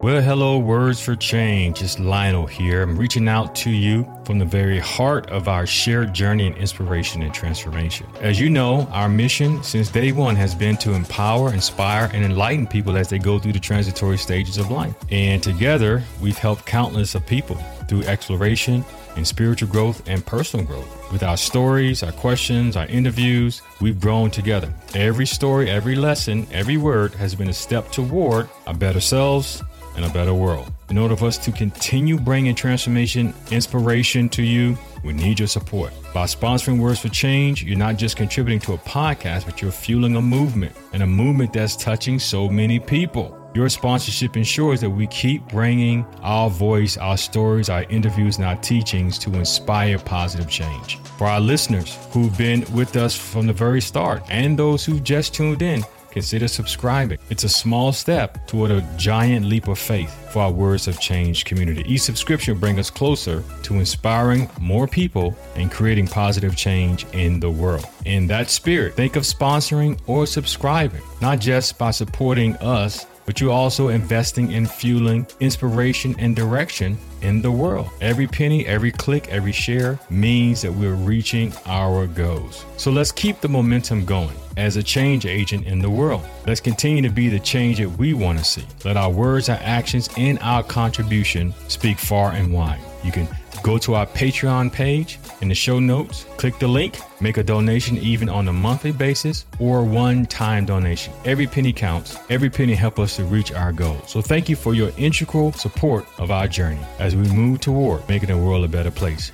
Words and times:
Well, 0.00 0.22
hello, 0.22 0.60
Words 0.60 1.00
for 1.00 1.16
Change. 1.16 1.82
It's 1.82 1.98
Lionel 1.98 2.46
here. 2.46 2.82
I'm 2.82 2.96
reaching 2.96 3.26
out 3.26 3.56
to 3.56 3.70
you 3.70 4.08
from 4.24 4.38
the 4.38 4.44
very 4.44 4.78
heart 4.78 5.28
of 5.28 5.48
our 5.48 5.66
shared 5.66 6.14
journey 6.14 6.46
in 6.46 6.54
inspiration 6.54 7.20
and 7.22 7.34
transformation. 7.34 8.06
As 8.20 8.38
you 8.38 8.48
know, 8.48 8.86
our 8.92 9.08
mission 9.08 9.60
since 9.64 9.90
day 9.90 10.12
one 10.12 10.36
has 10.36 10.54
been 10.54 10.76
to 10.76 10.92
empower, 10.92 11.52
inspire, 11.52 12.08
and 12.14 12.24
enlighten 12.24 12.64
people 12.64 12.96
as 12.96 13.08
they 13.08 13.18
go 13.18 13.40
through 13.40 13.54
the 13.54 13.58
transitory 13.58 14.18
stages 14.18 14.56
of 14.56 14.70
life. 14.70 14.94
And 15.10 15.42
together, 15.42 16.04
we've 16.20 16.38
helped 16.38 16.64
countless 16.64 17.16
of 17.16 17.26
people 17.26 17.56
through 17.88 18.02
exploration 18.02 18.84
and 19.16 19.26
spiritual 19.26 19.68
growth 19.68 20.08
and 20.08 20.24
personal 20.24 20.64
growth. 20.64 21.10
With 21.10 21.24
our 21.24 21.36
stories, 21.36 22.04
our 22.04 22.12
questions, 22.12 22.76
our 22.76 22.86
interviews, 22.86 23.62
we've 23.80 24.00
grown 24.00 24.30
together. 24.30 24.72
Every 24.94 25.26
story, 25.26 25.68
every 25.68 25.96
lesson, 25.96 26.46
every 26.52 26.76
word 26.76 27.14
has 27.14 27.34
been 27.34 27.48
a 27.48 27.52
step 27.52 27.90
toward 27.90 28.48
our 28.68 28.74
better 28.74 29.00
selves 29.00 29.64
and 29.98 30.06
a 30.06 30.14
better 30.14 30.32
world. 30.32 30.72
In 30.90 30.96
order 30.96 31.16
for 31.16 31.26
us 31.26 31.36
to 31.38 31.50
continue 31.50 32.16
bringing 32.16 32.54
transformation, 32.54 33.34
inspiration 33.50 34.28
to 34.30 34.42
you, 34.42 34.78
we 35.02 35.12
need 35.12 35.40
your 35.40 35.48
support. 35.48 35.92
By 36.14 36.24
sponsoring 36.24 36.78
Words 36.78 37.00
for 37.00 37.08
Change, 37.08 37.64
you're 37.64 37.76
not 37.76 37.96
just 37.96 38.16
contributing 38.16 38.60
to 38.60 38.74
a 38.74 38.78
podcast, 38.78 39.44
but 39.44 39.60
you're 39.60 39.72
fueling 39.72 40.14
a 40.14 40.22
movement, 40.22 40.74
and 40.92 41.02
a 41.02 41.06
movement 41.06 41.52
that's 41.52 41.76
touching 41.76 42.18
so 42.20 42.48
many 42.48 42.78
people. 42.78 43.34
Your 43.54 43.68
sponsorship 43.68 44.36
ensures 44.36 44.80
that 44.82 44.90
we 44.90 45.08
keep 45.08 45.46
bringing 45.48 46.06
our 46.22 46.48
voice, 46.48 46.96
our 46.96 47.16
stories, 47.16 47.68
our 47.68 47.82
interviews, 47.84 48.36
and 48.36 48.46
our 48.46 48.56
teachings 48.56 49.18
to 49.18 49.34
inspire 49.34 49.98
positive 49.98 50.48
change. 50.48 50.98
For 51.18 51.26
our 51.26 51.40
listeners 51.40 51.98
who've 52.12 52.36
been 52.38 52.64
with 52.72 52.94
us 52.96 53.16
from 53.16 53.48
the 53.48 53.52
very 53.52 53.80
start 53.80 54.22
and 54.28 54.56
those 54.56 54.84
who've 54.84 55.02
just 55.02 55.34
tuned 55.34 55.62
in, 55.62 55.82
consider 56.18 56.48
subscribing. 56.48 57.16
It's 57.30 57.44
a 57.44 57.48
small 57.48 57.92
step 57.92 58.44
toward 58.48 58.72
a 58.72 58.80
giant 58.96 59.46
leap 59.46 59.68
of 59.68 59.78
faith 59.78 60.12
for 60.32 60.42
our 60.42 60.50
Words 60.50 60.88
of 60.88 60.98
Change 60.98 61.44
community. 61.44 61.84
Each 61.86 62.02
subscription 62.02 62.58
brings 62.58 62.80
us 62.80 62.90
closer 62.90 63.44
to 63.62 63.74
inspiring 63.74 64.50
more 64.60 64.88
people 64.88 65.36
and 65.54 65.70
creating 65.70 66.08
positive 66.08 66.56
change 66.56 67.06
in 67.12 67.38
the 67.38 67.50
world. 67.50 67.86
In 68.04 68.26
that 68.26 68.50
spirit, 68.50 68.94
think 68.94 69.14
of 69.14 69.22
sponsoring 69.22 69.96
or 70.08 70.26
subscribing, 70.26 71.02
not 71.20 71.38
just 71.38 71.78
by 71.78 71.92
supporting 71.92 72.56
us 72.56 73.06
but 73.28 73.42
you're 73.42 73.52
also 73.52 73.88
investing 73.88 74.52
in 74.52 74.64
fueling 74.64 75.26
inspiration 75.40 76.16
and 76.18 76.34
direction 76.34 76.96
in 77.20 77.42
the 77.42 77.50
world. 77.50 77.90
Every 78.00 78.26
penny, 78.26 78.64
every 78.66 78.90
click, 78.90 79.28
every 79.28 79.52
share 79.52 79.98
means 80.08 80.62
that 80.62 80.72
we're 80.72 80.94
reaching 80.94 81.52
our 81.66 82.06
goals. 82.06 82.64
So 82.78 82.90
let's 82.90 83.12
keep 83.12 83.42
the 83.42 83.48
momentum 83.50 84.06
going 84.06 84.34
as 84.58 84.76
a 84.76 84.82
change 84.82 85.24
agent 85.24 85.66
in 85.66 85.78
the 85.78 85.88
world. 85.88 86.22
Let's 86.46 86.60
continue 86.60 87.02
to 87.02 87.10
be 87.10 87.28
the 87.28 87.38
change 87.38 87.78
that 87.78 87.90
we 87.90 88.12
want 88.12 88.38
to 88.38 88.44
see. 88.44 88.66
Let 88.84 88.96
our 88.96 89.10
words, 89.10 89.48
our 89.48 89.60
actions, 89.62 90.08
and 90.16 90.38
our 90.40 90.62
contribution 90.62 91.54
speak 91.68 91.98
far 91.98 92.32
and 92.32 92.52
wide. 92.52 92.80
You 93.04 93.12
can 93.12 93.28
Go 93.62 93.78
to 93.78 93.94
our 93.94 94.06
Patreon 94.06 94.72
page 94.72 95.18
in 95.40 95.48
the 95.48 95.54
show 95.54 95.78
notes, 95.78 96.24
click 96.36 96.58
the 96.58 96.68
link, 96.68 96.98
make 97.20 97.36
a 97.38 97.42
donation 97.42 97.98
even 97.98 98.28
on 98.28 98.48
a 98.48 98.52
monthly 98.52 98.92
basis 98.92 99.46
or 99.58 99.84
one 99.84 100.26
time 100.26 100.64
donation. 100.64 101.12
Every 101.24 101.46
penny 101.46 101.72
counts. 101.72 102.16
Every 102.30 102.50
penny 102.50 102.74
helps 102.74 103.00
us 103.00 103.16
to 103.16 103.24
reach 103.24 103.52
our 103.52 103.72
goal. 103.72 103.96
So 104.06 104.20
thank 104.20 104.48
you 104.48 104.56
for 104.56 104.74
your 104.74 104.92
integral 104.96 105.52
support 105.52 106.06
of 106.18 106.30
our 106.30 106.46
journey 106.46 106.80
as 106.98 107.16
we 107.16 107.28
move 107.32 107.60
toward 107.60 108.08
making 108.08 108.28
the 108.28 108.36
world 108.36 108.64
a 108.64 108.68
better 108.68 108.90
place. 108.90 109.32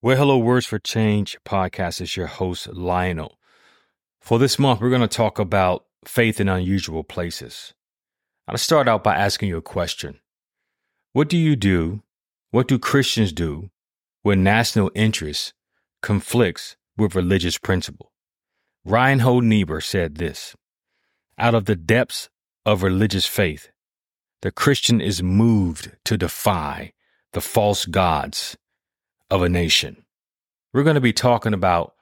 Well, 0.00 0.16
hello, 0.16 0.38
Words 0.38 0.64
for 0.64 0.78
Change 0.78 1.36
podcast 1.44 2.00
is 2.00 2.16
your 2.16 2.28
host, 2.28 2.68
Lionel. 2.72 3.36
For 4.20 4.38
this 4.38 4.56
month, 4.56 4.80
we're 4.80 4.90
going 4.90 5.00
to 5.00 5.08
talk 5.08 5.40
about 5.40 5.86
faith 6.04 6.38
in 6.38 6.48
unusual 6.48 7.02
places. 7.02 7.74
I'll 8.46 8.58
start 8.58 8.86
out 8.86 9.02
by 9.02 9.16
asking 9.16 9.48
you 9.48 9.56
a 9.56 9.60
question. 9.60 10.20
What 11.14 11.28
do 11.28 11.36
you 11.36 11.56
do? 11.56 12.04
What 12.52 12.68
do 12.68 12.78
Christians 12.78 13.32
do 13.32 13.70
when 14.22 14.44
national 14.44 14.92
interest 14.94 15.52
conflicts 16.00 16.76
with 16.96 17.16
religious 17.16 17.58
principle? 17.58 18.12
Reinhold 18.84 19.42
Niebuhr 19.42 19.80
said 19.80 20.14
this 20.14 20.54
Out 21.38 21.56
of 21.56 21.64
the 21.64 21.74
depths 21.74 22.28
of 22.64 22.84
religious 22.84 23.26
faith, 23.26 23.72
the 24.42 24.52
Christian 24.52 25.00
is 25.00 25.24
moved 25.24 25.96
to 26.04 26.16
defy 26.16 26.92
the 27.32 27.40
false 27.40 27.84
gods 27.84 28.56
of 29.30 29.42
a 29.42 29.48
nation. 29.48 30.04
We're 30.72 30.84
going 30.84 30.94
to 30.94 31.00
be 31.00 31.12
talking 31.12 31.54
about 31.54 31.94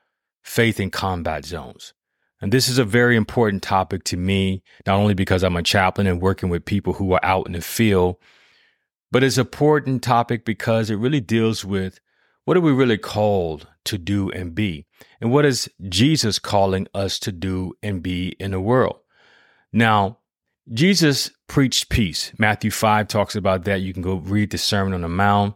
faith 0.42 0.80
in 0.80 0.90
combat 0.90 1.44
zones. 1.44 1.92
And 2.40 2.52
this 2.52 2.68
is 2.68 2.78
a 2.78 2.84
very 2.84 3.16
important 3.16 3.62
topic 3.62 4.04
to 4.04 4.16
me, 4.16 4.62
not 4.86 4.98
only 4.98 5.14
because 5.14 5.42
I'm 5.42 5.56
a 5.56 5.62
chaplain 5.62 6.06
and 6.06 6.20
working 6.20 6.48
with 6.48 6.64
people 6.64 6.92
who 6.94 7.12
are 7.12 7.24
out 7.24 7.46
in 7.46 7.52
the 7.52 7.60
field, 7.60 8.16
but 9.10 9.22
it's 9.22 9.38
an 9.38 9.46
important 9.46 10.02
topic 10.02 10.44
because 10.44 10.90
it 10.90 10.96
really 10.96 11.20
deals 11.20 11.64
with 11.64 12.00
what 12.44 12.56
are 12.56 12.60
we 12.60 12.72
really 12.72 12.98
called 12.98 13.66
to 13.86 13.98
do 13.98 14.30
and 14.30 14.54
be? 14.54 14.86
And 15.20 15.32
what 15.32 15.44
is 15.44 15.68
Jesus 15.88 16.38
calling 16.38 16.86
us 16.94 17.18
to 17.20 17.32
do 17.32 17.72
and 17.82 18.02
be 18.02 18.36
in 18.38 18.52
the 18.52 18.60
world? 18.60 18.98
Now, 19.72 20.18
Jesus 20.72 21.30
preached 21.48 21.88
peace. 21.88 22.32
Matthew 22.38 22.70
5 22.70 23.08
talks 23.08 23.34
about 23.34 23.64
that. 23.64 23.80
You 23.80 23.92
can 23.92 24.02
go 24.02 24.16
read 24.16 24.50
the 24.50 24.58
Sermon 24.58 24.94
on 24.94 25.02
the 25.02 25.08
Mount. 25.08 25.54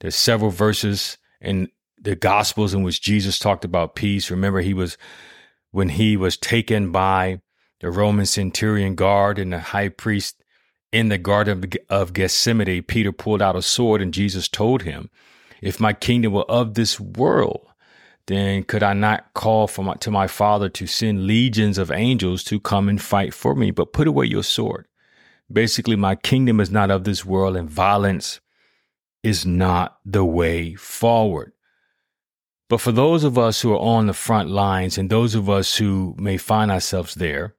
There's 0.00 0.16
several 0.16 0.50
verses 0.50 1.18
in 1.40 1.68
the 2.00 2.16
Gospels 2.16 2.74
in 2.74 2.82
which 2.82 3.02
Jesus 3.02 3.38
talked 3.38 3.64
about 3.64 3.94
peace. 3.94 4.30
Remember, 4.30 4.60
he 4.60 4.74
was 4.74 4.96
when 5.70 5.90
he 5.90 6.16
was 6.16 6.36
taken 6.36 6.90
by 6.90 7.40
the 7.80 7.90
Roman 7.90 8.26
centurion 8.26 8.94
guard 8.94 9.38
and 9.38 9.52
the 9.52 9.60
high 9.60 9.88
priest 9.88 10.42
in 10.92 11.08
the 11.08 11.18
Garden 11.18 11.64
of 11.88 12.12
Gethsemane, 12.12 12.82
Peter 12.82 13.12
pulled 13.12 13.42
out 13.42 13.56
a 13.56 13.62
sword 13.62 14.02
and 14.02 14.12
Jesus 14.12 14.48
told 14.48 14.82
him, 14.82 15.08
If 15.62 15.78
my 15.78 15.92
kingdom 15.92 16.32
were 16.32 16.50
of 16.50 16.74
this 16.74 16.98
world, 16.98 17.66
then 18.26 18.64
could 18.64 18.82
I 18.82 18.92
not 18.92 19.32
call 19.34 19.66
for 19.66 19.82
my, 19.84 19.94
to 19.94 20.10
my 20.10 20.26
Father 20.26 20.68
to 20.70 20.86
send 20.86 21.26
legions 21.26 21.78
of 21.78 21.90
angels 21.90 22.42
to 22.44 22.60
come 22.60 22.88
and 22.88 23.00
fight 23.00 23.32
for 23.32 23.54
me? 23.54 23.70
But 23.70 23.92
put 23.92 24.08
away 24.08 24.26
your 24.26 24.42
sword. 24.42 24.86
Basically, 25.52 25.96
my 25.96 26.14
kingdom 26.16 26.60
is 26.60 26.70
not 26.70 26.90
of 26.90 27.04
this 27.04 27.24
world, 27.24 27.56
and 27.56 27.68
violence 27.68 28.40
is 29.22 29.44
not 29.44 29.98
the 30.04 30.24
way 30.24 30.74
forward. 30.74 31.52
But 32.68 32.80
for 32.80 32.92
those 32.92 33.24
of 33.24 33.36
us 33.36 33.60
who 33.60 33.72
are 33.72 33.80
on 33.80 34.06
the 34.06 34.12
front 34.12 34.48
lines 34.48 34.96
and 34.96 35.10
those 35.10 35.34
of 35.34 35.50
us 35.50 35.76
who 35.76 36.14
may 36.18 36.36
find 36.36 36.70
ourselves 36.70 37.14
there 37.14 37.56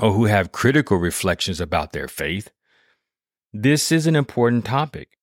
or 0.00 0.12
who 0.12 0.24
have 0.24 0.52
critical 0.52 0.96
reflections 0.96 1.60
about 1.60 1.92
their 1.92 2.08
faith, 2.08 2.50
this 3.52 3.92
is 3.92 4.06
an 4.06 4.16
important 4.16 4.64
topic 4.64 5.16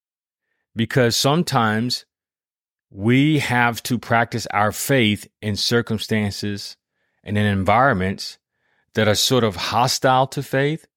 because 0.75 1.17
sometimes 1.17 2.05
we 2.89 3.39
have 3.39 3.83
to 3.83 3.99
practice 3.99 4.47
our 4.47 4.71
faith 4.71 5.27
in 5.41 5.57
circumstances 5.57 6.77
and 7.23 7.37
in 7.37 7.45
environments 7.45 8.37
that 8.93 9.07
are 9.07 9.15
sort 9.15 9.43
of 9.43 9.55
hostile 9.57 10.27
to 10.27 10.41
faith, 10.41 10.87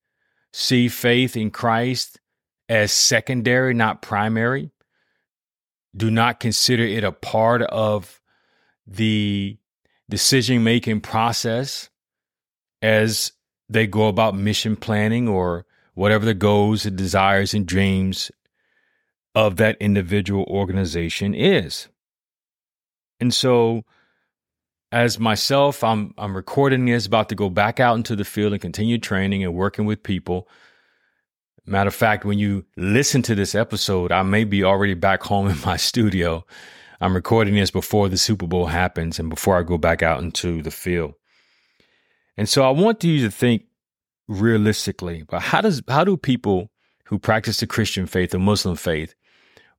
see 0.53 0.89
faith 0.89 1.37
in 1.37 1.51
Christ 1.51 2.20
as 2.71 2.93
secondary, 2.93 3.75
not 3.75 4.01
primary 4.01 4.71
do 5.97 6.11
not 6.11 6.41
consider 6.41 6.85
it 6.85 7.05
a 7.05 7.13
part 7.13 7.63
of 7.63 8.21
the 8.87 9.59
decision 10.09 10.63
making 10.63 11.01
process 11.01 11.91
as 12.81 13.33
they 13.69 13.87
go 13.87 14.09
about 14.09 14.37
mission 14.37 14.77
planning 14.77 15.29
or 15.29 15.67
whatever 15.95 16.25
the 16.25 16.35
goals 16.35 16.87
and 16.87 16.97
desires 16.97 17.55
and 17.55 17.67
dreams 17.67 18.31
of 19.35 19.57
that 19.57 19.77
individual 19.81 20.45
organization 20.45 21.35
is. 21.35 21.89
And 23.21 23.35
so 23.35 23.85
as 24.93 25.19
myself, 25.19 25.85
I'm 25.85 26.15
I'm 26.19 26.35
recording 26.35 26.85
this, 26.85 27.07
about 27.07 27.29
to 27.29 27.35
go 27.35 27.49
back 27.49 27.79
out 27.79 27.97
into 27.97 28.17
the 28.17 28.25
field 28.25 28.53
and 28.53 28.63
continue 28.63 28.99
training 28.99 29.45
and 29.45 29.55
working 29.55 29.85
with 29.85 30.03
people. 30.03 30.49
Matter 31.71 31.87
of 31.87 31.95
fact, 31.95 32.25
when 32.25 32.41
you 32.41 32.65
listen 32.77 33.23
to 33.23 33.37
this 33.37 33.55
episode, 33.55 34.11
I 34.11 34.23
may 34.23 34.43
be 34.43 34.65
already 34.65 34.95
back 34.95 35.23
home 35.23 35.47
in 35.47 35.57
my 35.65 35.77
studio. 35.77 36.45
I'm 37.01 37.15
recording 37.15 37.55
this 37.55 37.71
before 37.71 38.09
the 38.09 38.19
Super 38.19 38.49
Bowl 38.49 38.67
happens 38.67 39.21
and 39.21 39.31
before 39.31 39.57
I 39.57 39.63
go 39.63 39.79
back 39.79 40.03
out 40.03 40.21
into 40.21 40.63
the 40.63 40.73
field. 40.73 41.15
And 42.37 42.49
so 42.49 42.65
I 42.65 42.71
want 42.71 43.05
you 43.05 43.21
to 43.21 43.31
think 43.31 43.67
realistically 44.27 45.21
about 45.21 45.43
how 45.43 45.61
does 45.61 45.81
how 45.87 46.03
do 46.03 46.17
people 46.17 46.73
who 47.05 47.21
practice 47.21 47.61
the 47.61 47.69
Christian 47.69 48.07
faith 48.07 48.35
or 48.35 48.41
Muslim 48.41 48.75
faith 48.75 49.15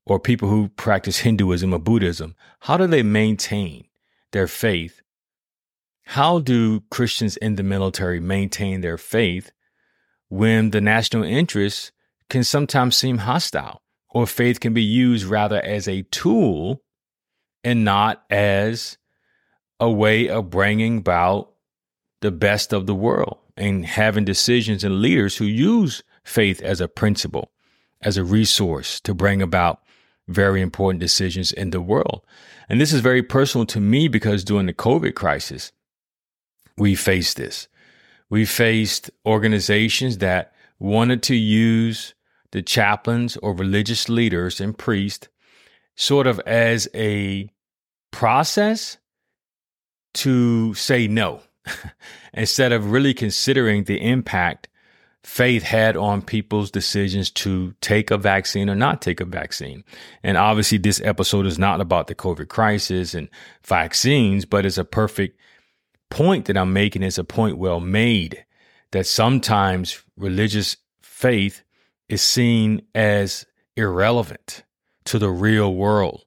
or 0.05 0.17
people 0.17 0.47
who 0.47 0.69
practice 0.69 1.19
Hinduism 1.19 1.73
or 1.73 1.79
Buddhism, 1.79 2.35
how 2.61 2.77
do 2.77 2.88
they 2.88 3.03
maintain 3.03 3.83
their 4.31 4.47
faith? 4.47 5.01
How 6.05 6.39
do 6.39 6.83
Christians 6.89 7.35
in 7.35 7.55
the 7.55 7.63
military 7.63 8.21
maintain 8.21 8.79
their 8.79 8.97
faith 8.97 9.51
when 10.31 10.69
the 10.69 10.80
national 10.80 11.25
interest 11.25 11.92
can 12.30 12.42
sometimes 12.42 12.95
seem 12.95 13.18
hostile, 13.18 13.81
or 14.10 14.25
faith 14.25 14.62
can 14.62 14.74
be 14.74 14.81
used 14.81 15.25
rather 15.25 15.60
as 15.60 15.89
a 15.89 16.04
tool 16.04 16.81
and 17.66 17.83
not 17.83 18.24
as 18.30 18.98
a 19.78 19.92
way 19.92 20.30
of 20.30 20.50
bringing 20.50 21.00
about 21.00 21.51
the 22.22 22.31
best 22.31 22.72
of 22.72 22.86
the 22.86 22.95
world 22.95 23.39
and 23.57 23.86
having 23.86 24.24
decisions 24.24 24.86
and 24.86 25.01
leaders 25.01 25.36
who 25.36 25.44
use 25.44 26.01
faith 26.24 26.62
as 26.62 26.80
a 26.80 26.88
principle, 26.88 27.51
as 28.01 28.16
a 28.16 28.24
resource 28.24 29.01
to 29.01 29.13
bring 29.13 29.42
about 29.42 29.81
very 30.30 30.62
important 30.62 31.01
decisions 31.01 31.51
in 31.51 31.72
the 31.72 31.81
world. 31.81 32.22
And 32.69 32.80
this 32.80 32.94
is 32.94 33.01
very 33.01 33.22
personal 33.22 33.66
to 33.66 33.81
me 33.81 34.07
because 34.07 34.45
during 34.45 34.68
the 34.68 34.74
COVID 34.74 35.13
crisis, 35.13 35.74
we 36.77 36.95
faced 36.95 37.36
this. 37.36 37.68
We 38.31 38.45
faced 38.45 39.12
organizations 39.25 40.19
that 40.19 40.54
wanted 40.80 41.22
to 41.24 41.36
use 41.36 42.16
the 42.51 42.62
chaplains 42.62 43.38
or 43.38 43.54
religious 43.54 44.07
leaders 44.10 44.60
and 44.60 44.75
priests 44.75 45.28
sort 45.95 46.28
of 46.28 46.39
as 46.48 46.88
a 46.95 47.51
process 48.12 48.98
to 50.13 50.74
say 50.74 51.07
no 51.07 51.42
instead 52.33 52.72
of 52.72 52.92
really 52.92 53.13
considering 53.13 53.83
the 53.83 54.01
impact 54.01 54.69
faith 55.24 55.63
had 55.63 55.98
on 55.98 56.22
people's 56.22 56.72
decisions 56.72 57.30
to 57.30 57.75
take 57.81 58.12
a 58.12 58.18
vaccine 58.18 58.69
or 58.69 58.75
not 58.75 59.01
take 59.01 59.19
a 59.19 59.25
vaccine. 59.25 59.84
And 60.24 60.38
obviously, 60.38 60.77
this 60.77 61.01
episode 61.01 61.45
is 61.45 61.60
not 61.60 61.81
about 61.81 62.07
the 62.07 62.16
COVID 62.16 62.48
crisis 62.48 63.13
and 63.13 63.30
vaccines, 63.63 64.45
but 64.45 64.66
it's 64.66 64.80
a 64.80 64.86
perfect 64.86 65.38
point 66.12 66.46
that 66.46 66.58
I'm 66.58 66.74
making. 66.74 67.02
is 67.02 67.18
a 67.18 67.24
point 67.24 67.58
well 67.58 67.80
made 67.80 68.46
that 68.92 69.08
sometimes 69.08 70.04
religious 70.16 70.78
faith 71.02 71.63
is 72.08 72.22
seen 72.22 72.84
as 72.94 73.48
irrelevant 73.75 74.63
to 75.06 75.18
the 75.18 75.31
real 75.31 75.74
world. 75.74 76.25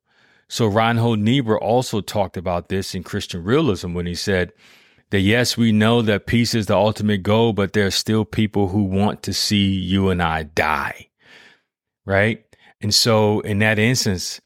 So 0.49 0.67
Reinhold 0.67 1.21
Niebuhr 1.21 1.61
also 1.61 2.01
talked 2.01 2.37
about 2.37 2.69
this 2.69 2.95
in 2.95 3.05
Christian 3.05 3.45
realism 3.45 3.95
when 3.95 4.07
he 4.07 4.15
said, 4.15 4.53
that 5.11 5.21
yes, 5.21 5.57
we 5.57 5.71
know 5.71 6.03
that 6.03 6.27
peace 6.27 6.55
is 6.57 6.67
the 6.67 6.75
ultimate 6.75 7.23
goal, 7.23 7.53
but 7.53 7.73
there 7.73 7.87
are 7.87 7.93
still 7.93 8.25
people 8.25 8.69
who 8.69 8.83
want 8.83 9.23
to 9.23 9.33
see 9.33 9.71
you 9.71 10.09
and 10.11 10.21
I 10.21 10.43
die. 10.43 11.09
Right. 12.05 12.45
And 12.81 12.93
so 12.93 13.39
in 13.41 13.61
that 13.61 13.79
instance, 13.79 14.41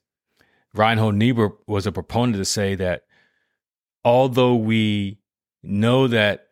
Reinhold 0.75 1.15
Niebuhr 1.15 1.57
was 1.67 1.87
a 1.87 1.93
proponent 1.93 2.37
to 2.37 2.45
say 2.45 2.75
that 2.75 3.05
although 4.05 4.57
we 4.57 5.19
know 5.69 6.09
that 6.09 6.49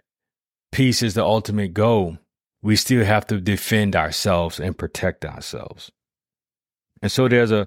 peace 0.73 1.03
is 1.03 1.15
the 1.15 1.25
ultimate 1.25 1.75
goal, 1.75 2.19
we 2.63 2.77
still 2.77 3.05
have 3.05 3.27
to 3.29 3.41
defend 3.41 3.97
ourselves 3.97 4.61
and 4.61 4.77
protect 4.77 5.25
ourselves. 5.25 5.91
And 7.03 7.11
so 7.11 7.29
there's 7.29 7.53
a 7.53 7.67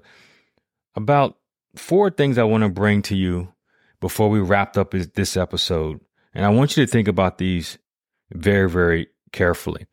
about 0.94 1.36
four 1.76 2.10
things 2.10 2.36
I 2.36 2.44
want 2.44 2.62
to 2.64 2.68
bring 2.68 3.02
to 3.02 3.16
you 3.16 3.52
before 4.00 4.28
we 4.28 4.40
wrap 4.40 4.76
up 4.76 4.90
this 4.90 5.36
episode 5.36 6.00
and 6.34 6.44
I 6.44 6.48
want 6.50 6.76
you 6.76 6.84
to 6.84 6.90
think 6.90 7.08
about 7.08 7.38
these 7.38 7.78
very, 8.32 8.68
very 8.68 9.08
carefully. 9.32 9.86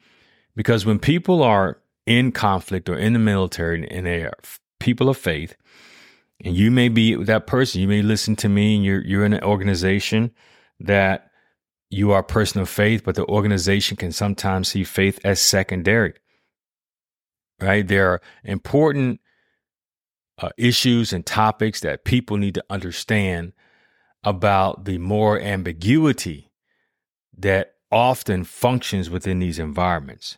Because 0.56 0.86
when 0.86 1.00
people 1.00 1.44
are 1.44 1.80
in 2.06 2.32
conflict 2.32 2.90
or 2.90 2.98
in 2.98 3.14
the 3.14 3.20
military 3.20 3.88
and 3.90 4.06
they 4.06 4.24
are 4.24 4.38
people 4.80 5.10
of 5.10 5.18
faith, 5.18 5.56
and 6.44 6.56
you 6.56 6.70
may 6.70 6.90
be 6.90 7.16
that 7.16 7.48
person, 7.48 7.82
you 7.82 7.88
may 7.88 8.02
listen 8.02 8.36
to 8.38 8.50
me 8.50 8.76
and 8.76 8.86
you're, 8.86 9.04
you're 9.04 9.26
in 9.26 9.34
an 9.34 9.44
organization 9.44 10.32
that 10.80 11.27
you 11.90 12.12
are 12.12 12.20
a 12.20 12.24
person 12.24 12.62
of 12.62 12.70
faith, 12.70 13.04
but 13.04 13.16
the 13.16 13.26
organization 13.26 13.98
can 13.98 14.12
sometimes 14.12 14.70
see 14.70 14.84
faith 14.84 15.20
as 15.24 15.40
secondary. 15.40 16.14
Right? 17.60 17.88
There 17.88 18.12
are 18.12 18.22
important 18.44 19.22
uh, 20.40 20.50
issues 20.58 21.14
and 21.14 21.26
topics 21.26 21.80
that 21.82 22.04
people 22.04 22.38
need 22.38 22.56
to 22.56 22.66
understand 22.70 23.54
about 24.24 24.86
the 24.86 24.98
more 24.98 25.40
ambiguity 25.40 26.52
that 27.38 27.76
often 27.92 28.44
functions 28.44 29.10
within 29.10 29.40
these 29.40 29.60
environments. 29.60 30.38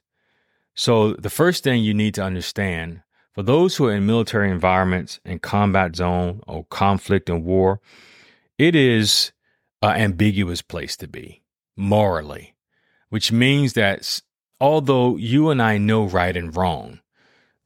So, 0.75 1.13
the 1.13 1.30
first 1.30 1.63
thing 1.63 1.84
you 1.84 1.94
need 1.94 2.13
to 2.16 2.24
understand 2.24 3.02
for 3.34 3.44
those 3.44 3.75
who 3.75 3.86
are 3.86 3.94
in 3.94 4.06
military 4.06 4.50
environments 4.52 5.19
and 5.25 5.42
combat 5.42 5.95
zone 5.95 6.42
or 6.48 6.66
conflict 6.66 7.30
and 7.30 7.44
war, 7.44 7.81
it 8.57 8.75
is 8.75 9.31
an 9.81 9.98
ambiguous 10.02 10.62
place 10.62 10.98
to 10.98 11.08
be 11.08 11.44
morally, 11.78 12.56
which 13.10 13.31
means 13.31 13.74
that 13.74 14.22
although 14.60 15.16
you 15.18 15.50
and 15.50 15.62
I 15.62 15.78
know 15.78 16.06
right 16.06 16.36
and 16.36 16.56
wrong, 16.56 17.00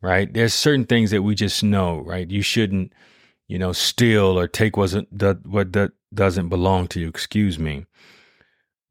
right, 0.02 0.32
there's 0.32 0.54
certain 0.54 0.86
things 0.86 1.12
that 1.12 1.24
we 1.24 1.36
just 1.36 1.64
know, 1.64 2.00
right? 2.00 2.30
You 2.30 2.42
shouldn't, 2.42 2.94
you 3.48 3.58
know, 3.58 3.72
steal 3.72 4.38
or 4.38 4.48
take 4.48 4.78
wasn't 4.78 5.08
what 5.46 5.74
that 5.74 5.92
doesn't 6.14 6.50
belong 6.50 6.88
to 6.90 7.00
you, 7.00 7.08
excuse 7.08 7.58
me. 7.58 7.86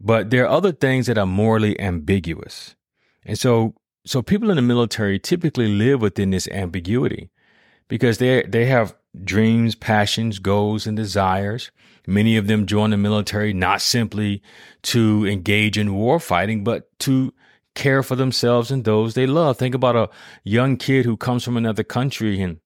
But 0.01 0.31
there 0.31 0.45
are 0.45 0.49
other 0.57 0.73
things 0.73 1.07
that 1.07 1.19
are 1.19 1.27
morally 1.27 1.79
ambiguous. 1.81 2.75
And 3.25 3.39
so 3.39 3.75
so 4.05 4.21
people 4.21 4.51
in 4.51 4.57
the 4.57 4.63
military 4.63 5.19
typically 5.19 5.69
live 5.69 6.01
within 6.01 6.31
this 6.31 6.49
ambiguity 6.49 7.31
because 7.89 8.19
they 8.19 8.43
they 8.43 8.67
have 8.67 8.97
dreams, 9.23 9.75
passions, 9.75 10.39
goals 10.39 10.87
and 10.87 10.97
desires. 10.97 11.71
Many 12.07 12.37
of 12.37 12.47
them 12.47 12.67
join 12.67 12.91
the 12.91 12.97
military 12.97 13.53
not 13.53 13.81
simply 13.81 14.43
to 14.83 15.27
engage 15.27 15.79
in 15.79 15.95
war 15.95 16.19
fighting, 16.19 16.65
but 16.65 16.89
to 17.01 17.33
care 17.75 18.03
for 18.03 18.17
themselves 18.17 18.71
and 18.71 18.85
those 18.85 19.15
they 19.15 19.27
love. 19.27 19.57
Think 19.57 19.75
about 19.75 19.97
a 19.97 20.11
young 20.45 20.77
kid 20.77 21.05
who 21.05 21.17
comes 21.17 21.45
from 21.45 21.57
another 21.57 21.85
country 21.85 22.41
and 22.41 22.59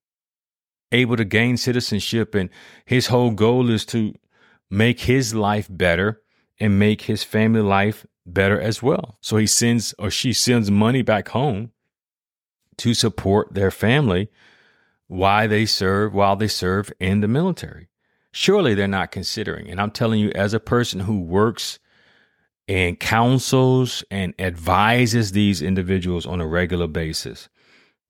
able 0.93 1.17
to 1.17 1.25
gain 1.25 1.57
citizenship 1.57 2.35
and 2.35 2.49
his 2.85 3.09
whole 3.09 3.31
goal 3.31 3.71
is 3.71 3.85
to 3.87 4.15
make 4.71 5.01
his 5.01 5.35
life 5.35 5.69
better 5.71 6.23
and 6.59 6.79
make 6.79 7.03
his 7.03 7.23
family 7.23 7.61
life 7.61 8.07
better 8.25 8.61
as 8.61 8.83
well. 8.83 9.19
So 9.21 9.37
he 9.37 9.47
sends 9.47 9.95
or 9.99 10.11
she 10.11 10.33
sends 10.33 10.71
money 10.71 11.03
back 11.03 11.29
home 11.29 11.73
to 12.79 12.95
support 12.95 13.55
their 13.55 13.71
family 13.71 14.31
while 15.07 15.49
they 15.49 15.67
serve 15.67 16.13
while 16.13 16.37
they 16.37 16.49
serve 16.49 16.93
in 16.99 17.21
the 17.21 17.29
military. 17.29 17.89
Surely 18.39 18.75
they're 18.75 18.87
not 18.87 19.13
considering. 19.13 19.71
And 19.71 19.81
I'm 19.81 19.91
telling 19.91 20.21
you 20.21 20.31
as 20.35 20.53
a 20.53 20.61
person 20.61 21.01
who 21.01 21.21
works 21.23 21.79
and 22.69 23.01
counsels 23.01 24.05
and 24.11 24.35
advises 24.39 25.33
these 25.33 25.63
individuals 25.63 26.27
on 26.27 26.43
a 26.43 26.47
regular 26.47 26.87
basis, 26.87 27.49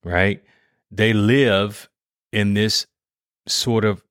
right? 0.03 0.43
They 0.91 1.13
live 1.13 1.87
in 2.33 2.55
this 2.55 2.87
sort 3.47 3.85
of 3.85 4.03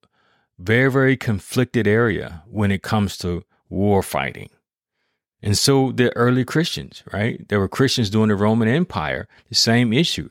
very, 0.59 0.91
very 0.91 1.19
conflicted 1.19 1.87
area 1.87 2.43
when 2.49 2.71
it 2.71 2.83
comes 2.83 3.19
to 3.19 3.45
war 3.69 4.03
fighting. 4.03 4.49
And 5.43 5.59
so 5.59 5.93
the 5.93 6.17
early 6.17 6.47
Christians, 6.47 7.05
right? 7.13 7.47
There 7.51 7.61
were 7.61 7.69
Christians 7.69 8.09
during 8.09 8.29
the 8.29 8.37
Roman 8.37 8.69
Empire, 8.69 9.29
the 9.51 9.55
same 9.55 9.93
issue, 9.93 10.31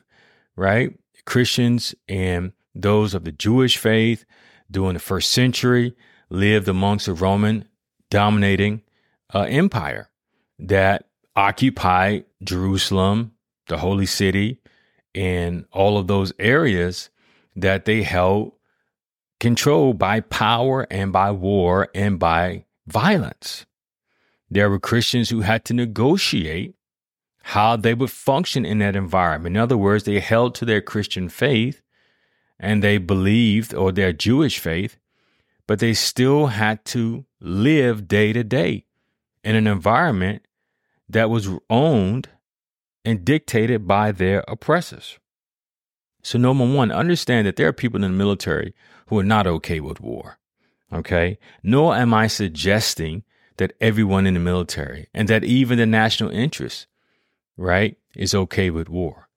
right? 0.56 0.98
Christians 1.26 1.94
and 2.08 2.54
those 2.74 3.14
of 3.14 3.22
the 3.22 3.30
Jewish 3.30 3.76
faith 3.76 4.24
during 4.70 4.94
the 4.94 5.00
first 5.00 5.30
century 5.30 5.94
lived 6.30 6.68
amongst 6.68 7.08
a 7.08 7.14
Roman 7.14 7.68
dominating 8.10 8.82
uh, 9.34 9.42
empire 9.42 10.10
that 10.58 11.06
occupied 11.34 12.24
Jerusalem, 12.42 13.32
the 13.68 13.78
holy 13.78 14.06
city, 14.06 14.60
and 15.14 15.64
all 15.72 15.98
of 15.98 16.06
those 16.06 16.32
areas 16.38 17.10
that 17.54 17.84
they 17.84 18.02
held 18.02 18.52
controlled 19.40 19.98
by 19.98 20.20
power 20.20 20.86
and 20.90 21.12
by 21.12 21.30
war 21.30 21.88
and 21.94 22.18
by 22.18 22.64
violence. 22.86 23.66
There 24.50 24.70
were 24.70 24.78
Christians 24.78 25.30
who 25.30 25.40
had 25.40 25.64
to 25.66 25.74
negotiate 25.74 26.74
how 27.42 27.76
they 27.76 27.94
would 27.94 28.10
function 28.10 28.64
in 28.64 28.78
that 28.78 28.96
environment. 28.96 29.56
In 29.56 29.62
other 29.62 29.76
words, 29.76 30.04
they 30.04 30.20
held 30.20 30.54
to 30.56 30.64
their 30.64 30.80
Christian 30.80 31.28
faith 31.28 31.82
and 32.58 32.82
they 32.82 32.98
believed, 32.98 33.74
or 33.74 33.92
their 33.92 34.12
Jewish 34.12 34.58
faith, 34.58 34.96
but 35.66 35.78
they 35.78 35.94
still 35.94 36.46
had 36.46 36.84
to 36.86 37.24
live 37.40 38.08
day 38.08 38.32
to 38.32 38.44
day 38.44 38.86
in 39.44 39.54
an 39.54 39.66
environment 39.66 40.42
that 41.08 41.30
was 41.30 41.48
owned 41.70 42.28
and 43.04 43.24
dictated 43.24 43.86
by 43.86 44.12
their 44.12 44.44
oppressors. 44.48 45.18
So, 46.22 46.38
number 46.38 46.66
one, 46.66 46.90
understand 46.90 47.46
that 47.46 47.54
there 47.56 47.68
are 47.68 47.72
people 47.72 48.02
in 48.02 48.10
the 48.10 48.16
military 48.16 48.74
who 49.06 49.18
are 49.18 49.24
not 49.24 49.46
okay 49.46 49.78
with 49.78 50.00
war. 50.00 50.38
Okay. 50.92 51.38
Nor 51.62 51.94
am 51.96 52.12
I 52.14 52.26
suggesting 52.26 53.22
that 53.58 53.74
everyone 53.80 54.26
in 54.26 54.34
the 54.34 54.40
military 54.40 55.08
and 55.14 55.28
that 55.28 55.44
even 55.44 55.78
the 55.78 55.86
national 55.86 56.30
interest, 56.30 56.86
right, 57.56 57.96
is 58.14 58.34
okay 58.34 58.70
with 58.70 58.88
war. 58.88 59.28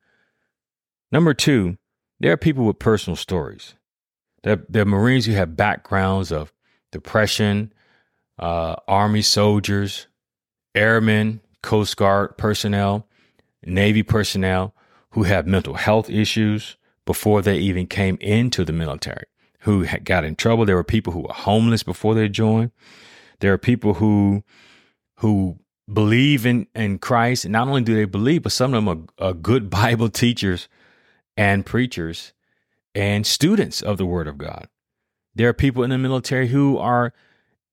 Number 1.12 1.34
two, 1.34 1.78
there 2.20 2.34
are 2.34 2.38
people 2.38 2.66
with 2.66 2.80
personal 2.80 3.16
stories. 3.16 3.76
There, 4.44 4.64
there 4.70 4.84
are 4.84 4.86
Marines 4.86 5.26
who 5.26 5.34
have 5.34 5.56
backgrounds 5.56 6.32
of 6.32 6.54
depression, 6.92 7.74
uh, 8.38 8.76
Army 8.88 9.22
soldiers, 9.22 10.08
airmen, 10.76 11.42
Coast 11.62 11.98
Guard 11.98 12.38
personnel, 12.38 13.08
Navy 13.66 14.04
personnel 14.04 14.74
who 15.12 15.24
have 15.24 15.48
mental 15.48 15.74
health 15.74 16.10
issues 16.10 16.78
before 17.06 17.42
they 17.42 17.58
even 17.58 17.88
came 17.88 18.18
into 18.22 18.64
the 18.64 18.72
military 18.72 19.26
who 19.62 19.86
got 20.04 20.24
in 20.24 20.36
trouble. 20.36 20.66
There 20.66 20.76
were 20.76 20.84
people 20.84 21.12
who 21.12 21.22
were 21.22 21.34
homeless 21.34 21.84
before 21.84 22.16
they 22.16 22.30
joined. 22.30 22.72
There 23.40 23.52
are 23.54 23.58
people 23.58 23.96
who 23.96 24.44
who 25.18 25.58
believe 25.92 26.46
in, 26.46 26.68
in 26.76 26.98
Christ. 27.00 27.48
Not 27.50 27.68
only 27.68 27.82
do 27.82 27.94
they 27.94 28.06
believe, 28.06 28.44
but 28.44 28.54
some 28.54 28.74
of 28.74 28.86
them 28.86 29.08
are, 29.20 29.28
are 29.28 29.34
good 29.34 29.70
Bible 29.82 30.10
teachers 30.10 30.70
and 31.40 31.66
preachers 31.66 32.34
and 32.94 33.26
students 33.26 33.82
of 33.82 33.98
the 33.98 34.06
Word 34.06 34.28
of 34.28 34.38
God. 34.38 34.68
There 35.34 35.48
are 35.48 35.54
people 35.54 35.84
in 35.84 35.90
the 35.90 35.98
military 35.98 36.50
who 36.50 36.78
are 36.78 37.14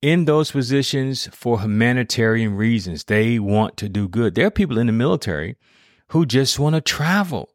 in 0.00 0.24
those 0.24 0.52
positions 0.52 1.28
for 1.32 1.60
humanitarian 1.60 2.54
reasons. 2.54 3.02
They 3.02 3.40
want 3.40 3.76
to 3.78 3.88
do 3.88 4.06
good. 4.06 4.36
There 4.36 4.46
are 4.46 4.52
people 4.52 4.78
in 4.78 4.86
the 4.86 4.92
military 4.92 5.56
who 6.10 6.24
just 6.24 6.60
want 6.60 6.76
to 6.76 6.80
travel. 6.80 7.50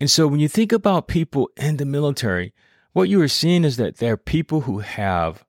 And 0.00 0.10
so 0.10 0.26
when 0.26 0.40
you 0.40 0.48
think 0.48 0.72
about 0.72 1.06
people 1.06 1.48
in 1.56 1.76
the 1.76 1.84
military, 1.84 2.52
what 2.92 3.08
you 3.08 3.22
are 3.22 3.28
seeing 3.28 3.62
is 3.62 3.76
that 3.76 3.98
there 3.98 4.14
are 4.14 4.16
people 4.16 4.62
who 4.62 4.80
have 4.80 5.44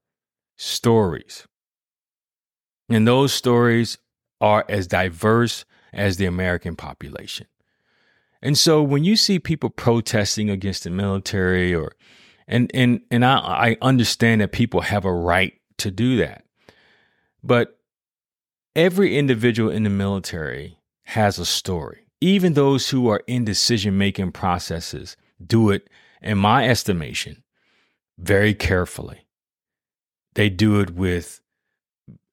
stories. 0.58 1.48
And 2.88 3.08
those 3.08 3.34
stories 3.34 3.98
are 4.40 4.64
as 4.70 4.86
diverse 4.86 5.66
as 5.92 6.18
the 6.18 6.28
American 6.28 6.76
population. 6.76 7.48
And 8.42 8.58
so 8.58 8.82
when 8.84 9.04
you 9.04 9.16
see 9.16 9.40
people 9.40 9.70
protesting 9.70 10.50
against 10.50 10.84
the 10.84 10.90
military 10.90 11.74
or 11.74 11.96
and 12.48 12.70
and 12.74 13.02
and 13.10 13.26
I, 13.26 13.38
I 13.38 13.78
understand 13.82 14.42
that 14.42 14.52
people 14.52 14.82
have 14.82 15.06
a 15.06 15.14
right 15.14 15.54
to 15.78 15.92
do 15.92 16.18
that. 16.18 16.46
But 17.44 17.80
every 18.76 19.18
individual 19.18 19.70
in 19.70 19.84
the 19.84 19.90
military 19.90 20.78
has 21.04 21.40
a 21.40 21.46
story. 21.46 22.08
Even 22.22 22.54
those 22.54 22.90
who 22.90 23.08
are 23.10 23.24
in 23.28 23.46
decision 23.46 23.98
making 23.98 24.32
processes 24.32 25.16
do 25.46 25.70
it, 25.70 25.90
in 26.22 26.38
my 26.38 26.68
estimation, 26.68 27.44
very 28.18 28.54
carefully. 28.54 29.28
They 30.34 30.50
do 30.50 30.80
it 30.80 30.92
with 30.92 31.42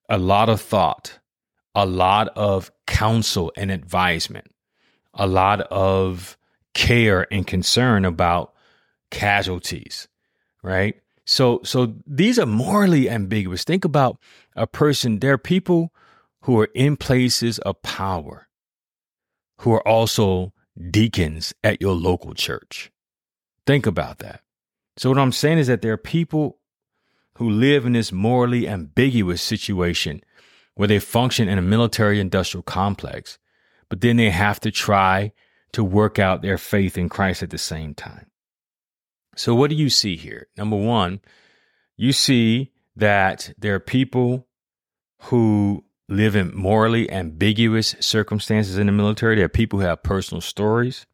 a 0.09 0.17
lot 0.17 0.49
of 0.49 0.61
thought, 0.61 1.19
a 1.75 1.85
lot 1.85 2.29
of 2.35 2.71
counsel 2.87 3.51
and 3.55 3.71
advisement, 3.71 4.52
a 5.13 5.27
lot 5.27 5.61
of 5.61 6.37
care 6.73 7.27
and 7.31 7.45
concern 7.45 8.05
about 8.05 8.53
casualties, 9.11 10.07
right? 10.63 10.95
So 11.25 11.61
so 11.63 11.93
these 12.05 12.39
are 12.39 12.45
morally 12.45 13.09
ambiguous. 13.09 13.63
Think 13.63 13.85
about 13.85 14.17
a 14.55 14.67
person, 14.67 15.19
there 15.19 15.33
are 15.33 15.37
people 15.37 15.93
who 16.41 16.59
are 16.59 16.69
in 16.73 16.97
places 16.97 17.59
of 17.59 17.81
power 17.81 18.47
who 19.59 19.71
are 19.71 19.87
also 19.87 20.51
deacons 20.91 21.53
at 21.63 21.81
your 21.81 21.93
local 21.93 22.33
church. 22.33 22.91
Think 23.65 23.85
about 23.85 24.19
that. 24.19 24.41
So 24.97 25.09
what 25.09 25.19
I'm 25.19 25.31
saying 25.31 25.59
is 25.59 25.67
that 25.67 25.81
there 25.81 25.93
are 25.93 25.97
people 25.97 26.59
who 27.37 27.49
live 27.49 27.85
in 27.85 27.93
this 27.93 28.11
morally 28.11 28.67
ambiguous 28.67 29.41
situation 29.41 30.21
where 30.75 30.87
they 30.87 30.99
function 30.99 31.47
in 31.47 31.57
a 31.57 31.61
military 31.61 32.19
industrial 32.19 32.63
complex, 32.63 33.39
but 33.93 34.01
then 34.01 34.17
they 34.17 34.31
have 34.31 34.59
to 34.59 34.71
try 34.71 35.31
to 35.71 35.83
work 35.83 36.17
out 36.17 36.41
their 36.41 36.57
faith 36.57 36.97
in 36.97 37.09
Christ 37.09 37.43
at 37.43 37.51
the 37.51 37.59
same 37.59 37.93
time. 37.93 38.25
So, 39.35 39.53
what 39.53 39.69
do 39.69 39.75
you 39.75 39.87
see 39.87 40.15
here? 40.15 40.47
Number 40.57 40.75
one, 40.75 41.21
you 41.95 42.11
see 42.11 42.71
that 42.95 43.53
there 43.55 43.75
are 43.75 43.79
people 43.79 44.47
who 45.25 45.83
live 46.09 46.35
in 46.35 46.55
morally 46.55 47.07
ambiguous 47.11 47.95
circumstances 47.99 48.79
in 48.79 48.87
the 48.87 48.91
military. 48.91 49.35
There 49.35 49.45
are 49.45 49.47
people 49.47 49.77
who 49.77 49.85
have 49.85 50.01
personal 50.01 50.41
stories. 50.41 51.05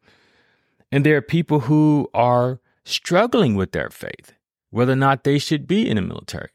And 0.90 1.06
there 1.06 1.18
are 1.18 1.22
people 1.22 1.60
who 1.60 2.10
are 2.14 2.62
struggling 2.86 3.56
with 3.56 3.74
their 3.74 3.90
faith, 3.90 4.36
whether 4.70 4.94
or 4.94 4.96
not 4.96 5.26
they 5.26 5.38
should 5.38 5.68
be 5.68 5.86
in 5.86 5.98
the 5.98 6.02
military. 6.02 6.52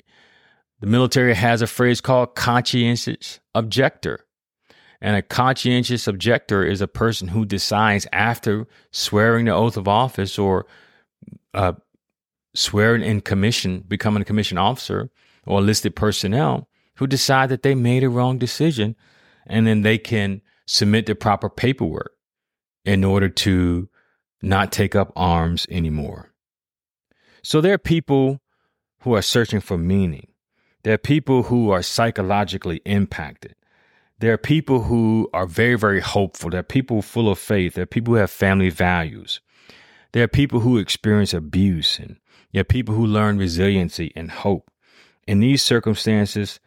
The 0.80 0.86
military 0.86 1.34
has 1.34 1.60
a 1.60 1.66
phrase 1.66 2.00
called 2.00 2.34
conscientious 2.34 3.40
objector. 3.54 4.24
And 5.04 5.16
a 5.16 5.22
conscientious 5.22 6.08
objector 6.08 6.64
is 6.64 6.80
a 6.80 6.88
person 6.88 7.28
who 7.28 7.44
decides 7.44 8.06
after 8.10 8.66
swearing 8.90 9.44
the 9.44 9.52
oath 9.52 9.76
of 9.76 9.86
office 9.86 10.38
or 10.38 10.64
uh, 11.52 11.74
swearing 12.54 13.02
in 13.02 13.20
commission, 13.20 13.84
becoming 13.86 14.22
a 14.22 14.24
commissioned 14.24 14.60
officer 14.60 15.10
or 15.46 15.60
listed 15.60 15.94
personnel 15.94 16.70
who 16.96 17.06
decide 17.06 17.50
that 17.50 17.62
they 17.62 17.74
made 17.74 18.02
a 18.02 18.08
wrong 18.08 18.38
decision 18.38 18.96
and 19.46 19.66
then 19.66 19.82
they 19.82 19.98
can 19.98 20.40
submit 20.66 21.04
the 21.04 21.14
proper 21.14 21.50
paperwork 21.50 22.12
in 22.86 23.04
order 23.04 23.28
to 23.28 23.90
not 24.40 24.72
take 24.72 24.96
up 24.96 25.12
arms 25.14 25.66
anymore. 25.70 26.32
So 27.42 27.60
there 27.60 27.74
are 27.74 27.78
people 27.78 28.40
who 29.00 29.14
are 29.14 29.20
searching 29.20 29.60
for 29.60 29.76
meaning. 29.76 30.28
There 30.82 30.94
are 30.94 30.98
people 31.12 31.42
who 31.42 31.70
are 31.72 31.82
psychologically 31.82 32.80
impacted. 32.86 33.54
There 34.24 34.32
are 34.32 34.38
people 34.38 34.84
who 34.84 35.28
are 35.34 35.44
very, 35.44 35.74
very 35.74 36.00
hopeful. 36.00 36.48
There 36.48 36.60
are 36.60 36.62
people 36.62 37.02
full 37.02 37.28
of 37.30 37.38
faith. 37.38 37.74
There 37.74 37.82
are 37.82 37.86
people 37.86 38.14
who 38.14 38.20
have 38.20 38.30
family 38.30 38.70
values. 38.70 39.42
There 40.14 40.24
are 40.24 40.28
people 40.28 40.60
who 40.60 40.78
experience 40.78 41.34
abuse 41.34 41.98
and 41.98 42.16
there 42.50 42.62
are 42.62 42.64
people 42.64 42.94
who 42.94 43.04
learn 43.04 43.36
resiliency 43.36 44.14
and 44.16 44.30
hope. 44.30 44.70
In 45.28 45.40
these 45.40 45.62
circumstances, 45.62 46.58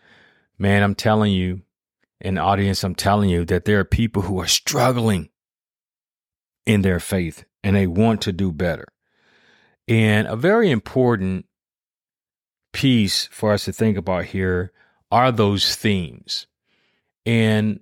man, 0.60 0.84
I'm 0.84 0.94
telling 0.94 1.34
you, 1.34 1.64
in 2.22 2.36
the 2.36 2.42
audience, 2.42 2.84
I'm 2.84 2.94
telling 2.94 3.32
you 3.32 3.44
that 3.46 3.66
there 3.66 3.80
are 3.80 3.86
people 3.86 4.22
who 4.22 4.40
are 4.40 4.46
struggling 4.46 5.30
in 6.68 6.84
their 6.84 7.00
faith 7.00 7.44
and 7.64 7.76
they 7.76 7.88
want 7.88 8.22
to 8.22 8.32
do 8.32 8.52
better. 8.52 8.86
And 9.88 10.28
a 10.28 10.36
very 10.36 10.70
important 10.70 11.48
piece 12.72 13.26
for 13.32 13.52
us 13.52 13.66
to 13.66 13.74
think 13.74 13.98
about 13.98 14.26
here 14.26 14.72
are 15.10 15.32
those 15.32 15.76
themes. 15.76 16.46
And 17.28 17.82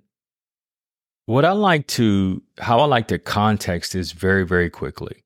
what 1.26 1.44
I 1.44 1.52
like 1.52 1.86
to, 1.88 2.42
how 2.58 2.80
I 2.80 2.86
like 2.86 3.06
to 3.08 3.18
context 3.20 3.92
this 3.92 4.10
very, 4.10 4.44
very 4.44 4.68
quickly 4.68 5.22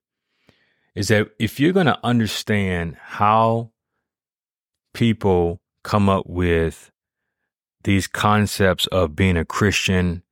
is 0.94 1.08
that 1.08 1.28
if 1.38 1.58
you're 1.58 1.72
going 1.72 1.86
to 1.86 1.98
understand 2.04 2.98
how 3.00 3.70
people 4.92 5.62
come 5.84 6.10
up 6.10 6.26
with 6.26 6.90
these 7.84 8.06
concepts 8.06 8.86
of 8.88 9.16
being 9.16 9.38
a 9.38 9.44
Christian 9.46 10.22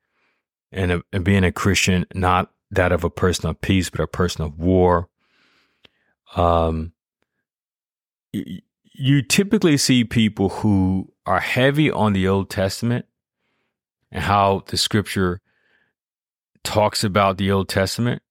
and, 0.71 0.93
a, 0.93 1.03
and 1.11 1.25
being 1.25 1.45
a 1.45 1.53
Christian, 1.53 2.05
not 2.13 2.51
that 2.71 2.93
of 2.93 3.05
a 3.05 3.11
person 3.11 3.49
of 3.49 3.59
peace, 3.63 3.89
but 3.89 4.01
a 4.01 4.07
person 4.07 4.45
of 4.45 4.59
war, 4.59 5.09
um, 6.37 6.93
you, 8.35 8.61
you 8.83 9.23
typically 9.23 9.79
see 9.79 10.05
people 10.05 10.51
who 10.51 11.11
are 11.25 11.41
heavy 11.41 11.91
on 11.91 12.13
the 12.13 12.29
Old 12.29 12.51
Testament 12.51 13.07
and 14.11 14.25
how 14.25 14.65
the 14.67 14.77
scripture 14.77 15.41
talks 16.65 17.05
about 17.05 17.39
the 17.39 17.51
Old 17.51 17.69
Testament 17.69 18.23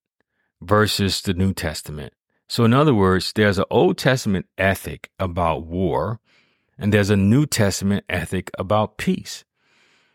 versus 0.61 1.21
the 1.21 1.33
New 1.33 1.53
Testament. 1.53 2.13
So, 2.49 2.63
in 2.63 2.73
other 2.73 2.93
words, 2.93 3.33
there's 3.33 3.57
an 3.57 3.65
Old 3.69 3.97
Testament 3.97 4.45
ethic 4.57 5.09
about 5.19 5.65
war, 5.65 6.19
and 6.77 6.93
there's 6.93 7.09
a 7.09 7.17
New 7.17 7.45
Testament 7.45 8.05
ethic 8.07 8.49
about 8.57 8.97
peace. 8.97 9.43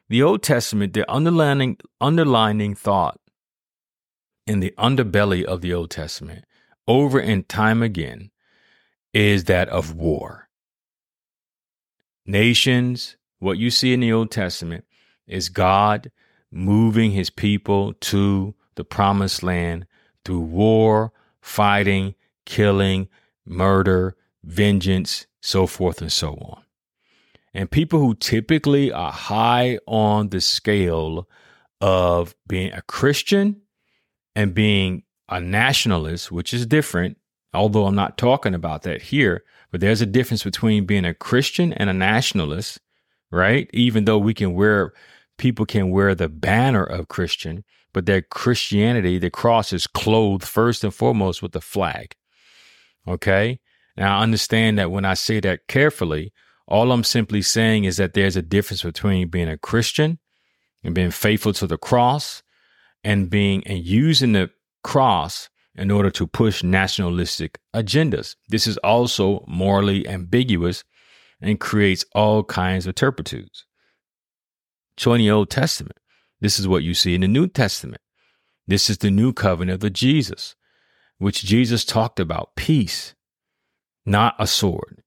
The 0.08 0.22
Old 0.22 0.42
Testament, 0.42 0.94
the 0.94 1.10
underlining, 1.10 1.78
underlining 2.00 2.74
thought 2.74 3.18
in 4.46 4.60
the 4.60 4.74
underbelly 4.78 5.44
of 5.44 5.60
the 5.60 5.72
Old 5.74 5.90
Testament, 5.90 6.44
over 6.88 7.18
and 7.18 7.48
time 7.48 7.82
again, 7.82 8.30
is 9.12 9.44
that 9.44 9.68
of 9.68 9.94
war. 9.94 10.48
Nations, 12.24 13.16
what 13.38 13.58
you 13.58 13.70
see 13.70 13.92
in 13.92 14.00
the 14.00 14.12
Old 14.12 14.30
Testament, 14.30 14.84
is 15.32 15.48
God 15.48 16.10
moving 16.50 17.12
his 17.12 17.30
people 17.30 17.94
to 17.94 18.54
the 18.74 18.84
promised 18.84 19.42
land 19.42 19.86
through 20.24 20.40
war, 20.40 21.12
fighting, 21.40 22.14
killing, 22.44 23.08
murder, 23.44 24.16
vengeance, 24.44 25.26
so 25.40 25.66
forth 25.66 26.00
and 26.00 26.12
so 26.12 26.34
on. 26.34 26.62
And 27.54 27.70
people 27.70 27.98
who 27.98 28.14
typically 28.14 28.92
are 28.92 29.12
high 29.12 29.78
on 29.86 30.28
the 30.28 30.40
scale 30.40 31.28
of 31.80 32.34
being 32.46 32.72
a 32.72 32.82
Christian 32.82 33.62
and 34.34 34.54
being 34.54 35.02
a 35.28 35.40
nationalist, 35.40 36.32
which 36.32 36.54
is 36.54 36.64
different, 36.66 37.18
although 37.52 37.86
I'm 37.86 37.94
not 37.94 38.16
talking 38.16 38.54
about 38.54 38.82
that 38.82 39.02
here, 39.02 39.44
but 39.70 39.80
there's 39.80 40.00
a 40.00 40.06
difference 40.06 40.44
between 40.44 40.86
being 40.86 41.04
a 41.04 41.14
Christian 41.14 41.72
and 41.72 41.90
a 41.90 41.94
nationalist, 41.94 42.80
right? 43.30 43.68
Even 43.72 44.04
though 44.04 44.18
we 44.18 44.34
can 44.34 44.54
wear, 44.54 44.92
people 45.38 45.66
can 45.66 45.90
wear 45.90 46.14
the 46.14 46.28
banner 46.28 46.84
of 46.84 47.08
Christian, 47.08 47.64
but 47.92 48.06
their 48.06 48.22
Christianity, 48.22 49.18
the 49.18 49.30
cross 49.30 49.72
is 49.72 49.86
clothed 49.86 50.44
first 50.44 50.84
and 50.84 50.94
foremost 50.94 51.42
with 51.42 51.52
the 51.52 51.60
flag. 51.60 52.14
Okay. 53.06 53.60
Now 53.96 54.18
I 54.18 54.22
understand 54.22 54.78
that 54.78 54.90
when 54.90 55.04
I 55.04 55.14
say 55.14 55.40
that 55.40 55.66
carefully, 55.68 56.32
all 56.66 56.92
I'm 56.92 57.04
simply 57.04 57.42
saying 57.42 57.84
is 57.84 57.96
that 57.98 58.14
there's 58.14 58.36
a 58.36 58.42
difference 58.42 58.82
between 58.82 59.28
being 59.28 59.48
a 59.48 59.58
Christian 59.58 60.18
and 60.82 60.94
being 60.94 61.10
faithful 61.10 61.52
to 61.54 61.66
the 61.66 61.76
cross 61.76 62.42
and 63.04 63.28
being 63.28 63.66
and 63.66 63.84
using 63.84 64.32
the 64.32 64.50
cross 64.82 65.48
in 65.74 65.90
order 65.90 66.10
to 66.10 66.26
push 66.26 66.62
nationalistic 66.62 67.58
agendas. 67.74 68.36
This 68.48 68.66
is 68.66 68.76
also 68.78 69.44
morally 69.46 70.06
ambiguous 70.08 70.84
and 71.40 71.58
creates 71.58 72.04
all 72.14 72.44
kinds 72.44 72.86
of 72.86 72.94
turpitudes. 72.94 73.66
So 74.96 75.16
the 75.16 75.30
Old 75.30 75.50
Testament, 75.50 75.98
this 76.40 76.58
is 76.58 76.68
what 76.68 76.82
you 76.82 76.94
see 76.94 77.14
in 77.14 77.22
the 77.22 77.28
New 77.28 77.48
Testament. 77.48 78.02
This 78.66 78.88
is 78.90 78.98
the 78.98 79.10
new 79.10 79.32
covenant 79.32 79.82
of 79.82 79.92
Jesus, 79.92 80.54
which 81.18 81.44
Jesus 81.44 81.84
talked 81.84 82.20
about 82.20 82.54
peace, 82.56 83.14
not 84.04 84.34
a 84.38 84.46
sword. 84.46 85.02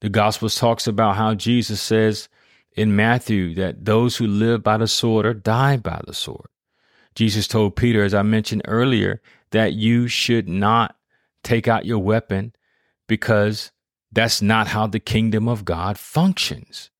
The 0.00 0.08
Gospels 0.08 0.54
talks 0.54 0.86
about 0.86 1.16
how 1.16 1.34
Jesus 1.34 1.80
says 1.80 2.28
in 2.76 2.94
Matthew 2.94 3.54
that 3.54 3.84
those 3.84 4.16
who 4.16 4.26
live 4.26 4.62
by 4.62 4.76
the 4.76 4.86
sword 4.86 5.26
are 5.26 5.34
die 5.34 5.76
by 5.76 6.00
the 6.06 6.14
sword. 6.14 6.48
Jesus 7.14 7.48
told 7.48 7.74
Peter, 7.74 8.04
as 8.04 8.14
I 8.14 8.22
mentioned 8.22 8.62
earlier, 8.66 9.20
that 9.50 9.72
you 9.72 10.06
should 10.06 10.48
not 10.48 10.96
take 11.42 11.66
out 11.66 11.86
your 11.86 11.98
weapon 11.98 12.52
because 13.08 13.72
that's 14.12 14.40
not 14.40 14.68
how 14.68 14.86
the 14.86 15.00
kingdom 15.00 15.48
of 15.48 15.64
God 15.64 15.98
functions. 15.98 16.90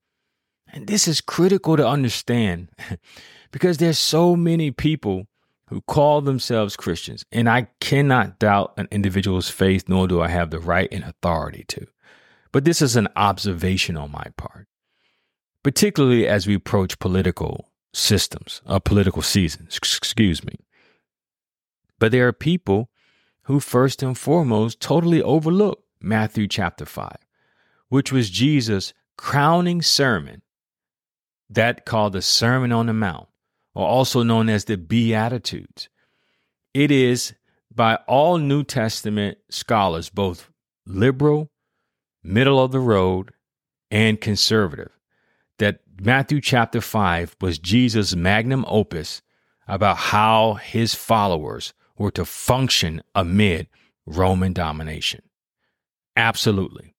And 0.78 0.86
this 0.86 1.08
is 1.08 1.20
critical 1.20 1.76
to 1.76 1.84
understand 1.84 2.68
because 3.50 3.78
there's 3.78 3.98
so 3.98 4.36
many 4.36 4.70
people 4.70 5.26
who 5.70 5.80
call 5.80 6.20
themselves 6.20 6.76
Christians, 6.76 7.24
and 7.32 7.48
I 7.48 7.66
cannot 7.80 8.38
doubt 8.38 8.74
an 8.76 8.86
individual's 8.92 9.50
faith, 9.50 9.88
nor 9.88 10.06
do 10.06 10.22
I 10.22 10.28
have 10.28 10.50
the 10.50 10.60
right 10.60 10.88
and 10.92 11.02
authority 11.02 11.64
to. 11.66 11.88
But 12.52 12.64
this 12.64 12.80
is 12.80 12.94
an 12.94 13.08
observation 13.16 13.96
on 13.96 14.12
my 14.12 14.26
part, 14.36 14.68
particularly 15.64 16.28
as 16.28 16.46
we 16.46 16.54
approach 16.54 17.00
political 17.00 17.72
systems, 17.92 18.62
uh, 18.64 18.78
political 18.78 19.22
seasons, 19.22 19.76
excuse 19.76 20.44
me. 20.44 20.60
But 21.98 22.12
there 22.12 22.28
are 22.28 22.32
people 22.32 22.88
who, 23.42 23.58
first 23.58 24.00
and 24.00 24.16
foremost, 24.16 24.78
totally 24.78 25.24
overlook 25.24 25.82
Matthew 26.00 26.46
chapter 26.46 26.86
5, 26.86 27.16
which 27.88 28.12
was 28.12 28.30
Jesus' 28.30 28.94
crowning 29.16 29.82
sermon, 29.82 30.42
that 31.50 31.84
called 31.86 32.12
the 32.12 32.22
Sermon 32.22 32.72
on 32.72 32.86
the 32.86 32.92
Mount, 32.92 33.28
or 33.74 33.86
also 33.86 34.22
known 34.22 34.48
as 34.48 34.64
the 34.64 34.76
Beatitudes. 34.76 35.88
It 36.74 36.90
is 36.90 37.34
by 37.74 37.96
all 38.06 38.38
New 38.38 38.64
Testament 38.64 39.38
scholars, 39.50 40.10
both 40.10 40.50
liberal, 40.86 41.50
middle 42.22 42.62
of 42.62 42.72
the 42.72 42.80
road, 42.80 43.32
and 43.90 44.20
conservative, 44.20 44.90
that 45.58 45.80
Matthew 46.00 46.40
chapter 46.40 46.80
5 46.80 47.36
was 47.40 47.58
Jesus' 47.58 48.14
magnum 48.14 48.64
opus 48.68 49.22
about 49.66 49.96
how 49.96 50.54
his 50.54 50.94
followers 50.94 51.72
were 51.96 52.10
to 52.12 52.24
function 52.24 53.02
amid 53.14 53.68
Roman 54.06 54.52
domination. 54.52 55.22
Absolutely. 56.16 56.94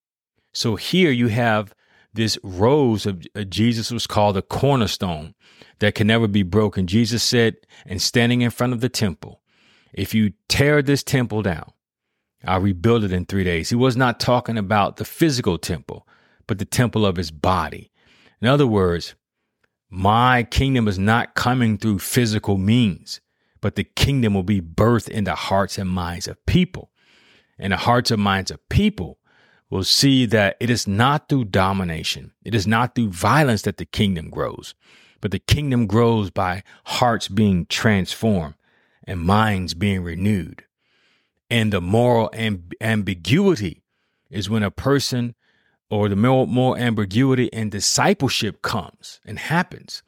So 0.54 0.76
here 0.76 1.12
you 1.12 1.28
have 1.28 1.74
this 2.20 2.38
rose 2.44 3.06
of 3.06 3.26
uh, 3.36 3.44
Jesus 3.44 3.92
was 3.92 4.08
called 4.08 4.38
a 4.38 4.42
cornerstone 4.42 5.34
that 5.80 5.96
can 5.96 6.08
never 6.08 6.28
be 6.28 6.44
broken. 6.44 6.88
Jesus 6.88 7.24
said, 7.24 7.58
and 7.86 8.02
standing 8.02 8.42
in 8.42 8.52
front 8.52 8.74
of 8.74 8.82
the 8.82 8.90
temple, 8.90 9.42
if 9.94 10.14
you 10.14 10.34
tear 10.48 10.82
this 10.82 11.04
temple 11.04 11.42
down, 11.42 11.72
I'll 12.46 12.62
rebuild 12.62 13.04
it 13.04 13.12
in 13.12 13.26
three 13.26 13.44
days. 13.44 13.70
He 13.70 13.76
was 13.76 13.98
not 13.98 14.20
talking 14.20 14.58
about 14.58 14.98
the 14.98 15.06
physical 15.06 15.58
temple, 15.58 16.08
but 16.48 16.60
the 16.60 16.66
temple 16.66 17.06
of 17.06 17.18
his 17.18 17.32
body. 17.32 17.92
In 18.42 18.48
other 18.48 18.68
words, 18.68 19.16
my 19.90 20.44
kingdom 20.44 20.88
is 20.88 21.00
not 21.00 21.36
coming 21.36 21.78
through 21.78 22.00
physical 22.00 22.58
means, 22.58 23.20
but 23.62 23.76
the 23.76 23.84
kingdom 23.84 24.34
will 24.34 24.44
be 24.44 24.62
birthed 24.62 25.10
in 25.10 25.24
the 25.26 25.36
hearts 25.36 25.78
and 25.78 25.90
minds 25.90 26.28
of 26.28 26.46
people. 26.46 26.92
And 27.58 27.74
the 27.74 27.78
hearts 27.78 28.10
and 28.10 28.22
minds 28.22 28.52
of 28.52 28.70
people 28.70 29.19
will 29.70 29.84
see 29.84 30.26
that 30.26 30.58
it 30.60 30.70
is 30.70 30.88
not 30.88 31.30
through 31.30 31.46
domination, 31.46 32.32
it 32.44 32.56
is 32.56 32.66
not 32.66 32.96
through 32.96 33.10
violence 33.10 33.62
that 33.64 33.78
the 33.78 33.86
kingdom 33.86 34.30
grows, 34.30 34.74
but 35.22 35.32
the 35.32 35.40
kingdom 35.40 35.86
grows 35.86 36.32
by 36.32 36.64
hearts 36.86 37.28
being 37.28 37.66
transformed 37.68 38.56
and 39.06 39.20
minds 39.20 39.74
being 39.74 40.02
renewed. 40.02 40.64
And 41.50 41.74
the 41.74 41.82
moral 41.82 42.30
amb- 42.34 42.74
ambiguity 42.82 43.82
is 44.30 44.50
when 44.50 44.64
a 44.64 44.72
person 44.72 45.36
or 45.90 46.08
the 46.08 46.16
moral, 46.16 46.46
more 46.46 46.78
ambiguity 46.78 47.46
in 47.46 47.70
discipleship 47.70 48.62
comes 48.62 49.20
and 49.26 49.40
happens. 49.40 50.04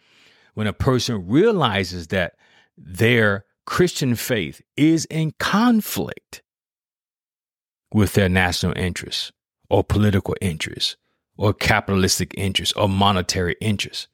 When 0.53 0.67
a 0.67 0.73
person 0.73 1.27
realizes 1.27 2.07
that 2.07 2.35
their 2.77 3.45
Christian 3.65 4.15
faith 4.15 4.61
is 4.77 5.05
in 5.05 5.33
conflict 5.39 6.43
with 7.91 8.13
their 8.13 8.29
national 8.29 8.77
interests 8.77 9.31
or 9.71 9.85
political 9.85 10.35
interests 10.41 10.97
or 11.37 11.53
capitalistic 11.53 12.33
interests 12.35 12.75
or 12.75 12.89
monetary 12.89 13.55
interests. 13.61 14.07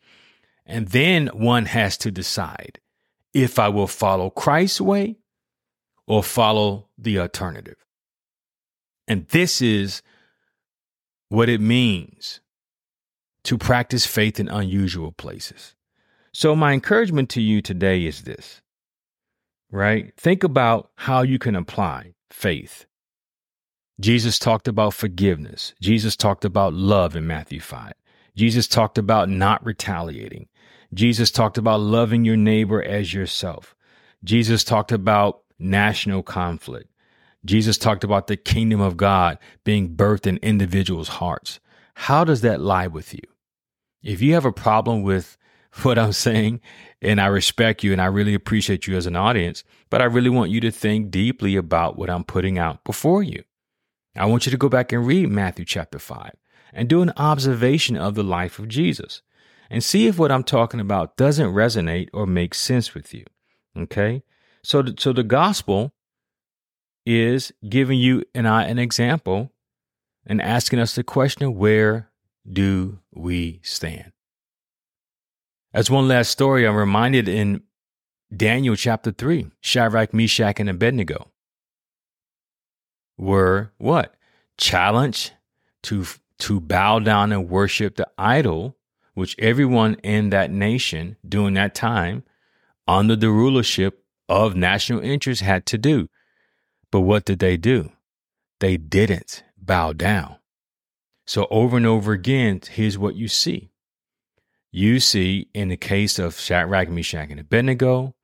And 0.68 0.90
then 0.90 1.28
one 1.28 1.66
has 1.66 1.98
to 1.98 2.12
decide 2.12 2.80
if 3.34 3.58
I 3.58 3.68
will 3.70 3.88
follow 3.88 4.30
Christ's 4.30 4.82
way 4.82 5.18
or 6.06 6.24
follow 6.24 6.90
the 6.98 7.20
alternative. 7.20 7.78
And 9.08 9.28
this 9.30 9.62
is 9.62 10.04
what 11.30 11.50
it 11.50 11.60
means 11.60 12.40
to 13.44 13.58
practice 13.58 14.06
faith 14.06 14.40
in 14.40 14.50
unusual 14.50 15.12
places. 15.12 15.74
So, 16.34 16.56
my 16.56 16.74
encouragement 16.74 17.30
to 17.32 17.42
you 17.42 17.62
today 17.62 18.06
is 18.06 18.24
this, 18.24 18.62
right? 19.72 20.14
Think 20.18 20.44
about 20.44 20.92
how 20.96 21.24
you 21.24 21.40
can 21.40 21.56
apply 21.56 22.14
faith. 22.30 22.87
Jesus 24.00 24.38
talked 24.38 24.68
about 24.68 24.94
forgiveness. 24.94 25.74
Jesus 25.82 26.16
talked 26.16 26.46
about 26.46 26.74
love 26.74 27.16
in 27.16 27.26
Matthew 27.26 27.60
5. 27.60 27.94
Jesus 28.36 28.68
talked 28.68 29.00
about 29.00 29.28
not 29.28 29.66
retaliating. 29.66 30.48
Jesus 30.94 31.32
talked 31.32 31.58
about 31.58 31.80
loving 31.80 32.24
your 32.24 32.38
neighbor 32.38 32.84
as 32.84 33.12
yourself. 33.12 33.76
Jesus 34.24 34.64
talked 34.64 34.92
about 34.92 35.42
national 35.58 36.22
conflict. 36.22 36.92
Jesus 37.44 37.78
talked 37.80 38.04
about 38.04 38.28
the 38.28 38.38
kingdom 38.38 38.82
of 38.82 38.98
God 38.98 39.40
being 39.64 39.96
birthed 39.96 40.28
in 40.28 40.38
individuals' 40.38 41.08
hearts. 41.08 41.60
How 41.96 42.24
does 42.24 42.42
that 42.42 42.62
lie 42.62 42.88
with 42.88 43.16
you? 43.16 43.24
If 44.04 44.22
you 44.22 44.36
have 44.36 44.46
a 44.46 44.52
problem 44.52 45.02
with 45.02 45.38
what 45.82 45.98
I'm 45.98 46.14
saying, 46.14 46.62
and 47.02 47.20
I 47.20 47.26
respect 47.28 47.84
you 47.84 47.94
and 47.94 48.02
I 48.02 48.06
really 48.06 48.36
appreciate 48.36 48.86
you 48.86 48.96
as 48.96 49.08
an 49.08 49.16
audience, 49.16 49.64
but 49.90 50.04
I 50.04 50.06
really 50.06 50.30
want 50.30 50.52
you 50.52 50.60
to 50.62 50.72
think 50.72 51.10
deeply 51.10 51.56
about 51.56 51.98
what 51.98 52.12
I'm 52.12 52.24
putting 52.24 52.60
out 52.60 52.84
before 52.84 53.24
you. 53.24 53.44
I 54.18 54.26
want 54.26 54.46
you 54.46 54.52
to 54.52 54.58
go 54.58 54.70
back 54.70 54.92
and 54.92 55.06
read 55.06 55.30
Matthew 55.30 55.66
chapter 55.66 56.00
5 56.00 56.32
and 56.74 56.90
do 56.90 57.02
an 57.02 57.14
observation 57.18 57.96
of 57.96 58.16
the 58.16 58.24
life 58.24 58.60
of 58.60 58.68
Jesus 58.68 59.22
and 59.70 59.84
see 59.84 60.08
if 60.08 60.18
what 60.18 60.32
I'm 60.32 60.44
talking 60.44 60.80
about 60.80 61.18
doesn't 61.18 61.54
resonate 61.54 62.10
or 62.14 62.26
make 62.26 62.54
sense 62.54 62.94
with 62.94 63.14
you. 63.14 63.26
Okay? 63.78 64.24
So, 64.64 64.84
so 64.98 65.14
the 65.14 65.24
gospel 65.24 65.94
is 67.06 67.54
giving 67.68 68.00
you 68.00 68.24
and 68.34 68.48
I 68.48 68.64
an 68.64 68.80
example 68.80 69.52
and 70.26 70.42
asking 70.42 70.80
us 70.80 70.96
the 70.96 71.04
question 71.04 71.44
of 71.44 71.54
where 71.54 72.10
do 72.52 73.00
we 73.14 73.60
stand? 73.64 74.12
As 75.74 75.92
one 75.92 76.08
last 76.08 76.32
story, 76.32 76.68
I'm 76.68 76.76
reminded 76.76 77.28
in 77.28 77.62
Daniel 78.36 78.76
chapter 78.76 79.12
3, 79.12 79.52
Shadrach, 79.62 80.14
Meshach, 80.14 80.60
and 80.60 80.70
Abednego 80.70 81.32
were 83.18 83.72
what? 83.78 84.16
Challenged 84.58 85.34
to, 85.84 86.06
to 86.40 86.60
bow 86.60 87.00
down 87.00 87.32
and 87.32 87.50
worship 87.50 87.96
the 87.96 88.08
idol, 88.18 88.78
which 89.14 89.36
everyone 89.40 89.96
in 90.04 90.30
that 90.30 90.52
nation 90.52 91.18
during 91.28 91.56
that 91.56 91.76
time, 91.76 92.24
under 92.88 93.16
the 93.16 93.30
rulership 93.30 94.04
of 94.30 94.56
national 94.56 95.02
interest, 95.02 95.42
had 95.42 95.66
to 95.68 95.78
do. 95.78 96.10
But 96.92 97.02
what 97.02 97.26
did 97.26 97.40
they 97.40 97.58
do? 97.58 97.92
They 98.60 98.78
didn't 98.78 99.44
bow 99.58 99.94
down. 99.94 100.38
So 101.26 101.48
over 101.52 101.78
and 101.78 101.86
over 101.86 102.14
again, 102.14 102.62
here's 102.70 102.98
what 102.98 103.16
you 103.16 103.28
see. 103.28 103.70
You 104.72 105.00
see 105.00 105.50
in 105.54 105.70
the 105.70 105.78
case 105.78 106.20
of 106.20 106.40
Shadrach, 106.40 106.90
Meshach, 106.90 107.30
and 107.30 107.40
Abednego, 107.40 108.16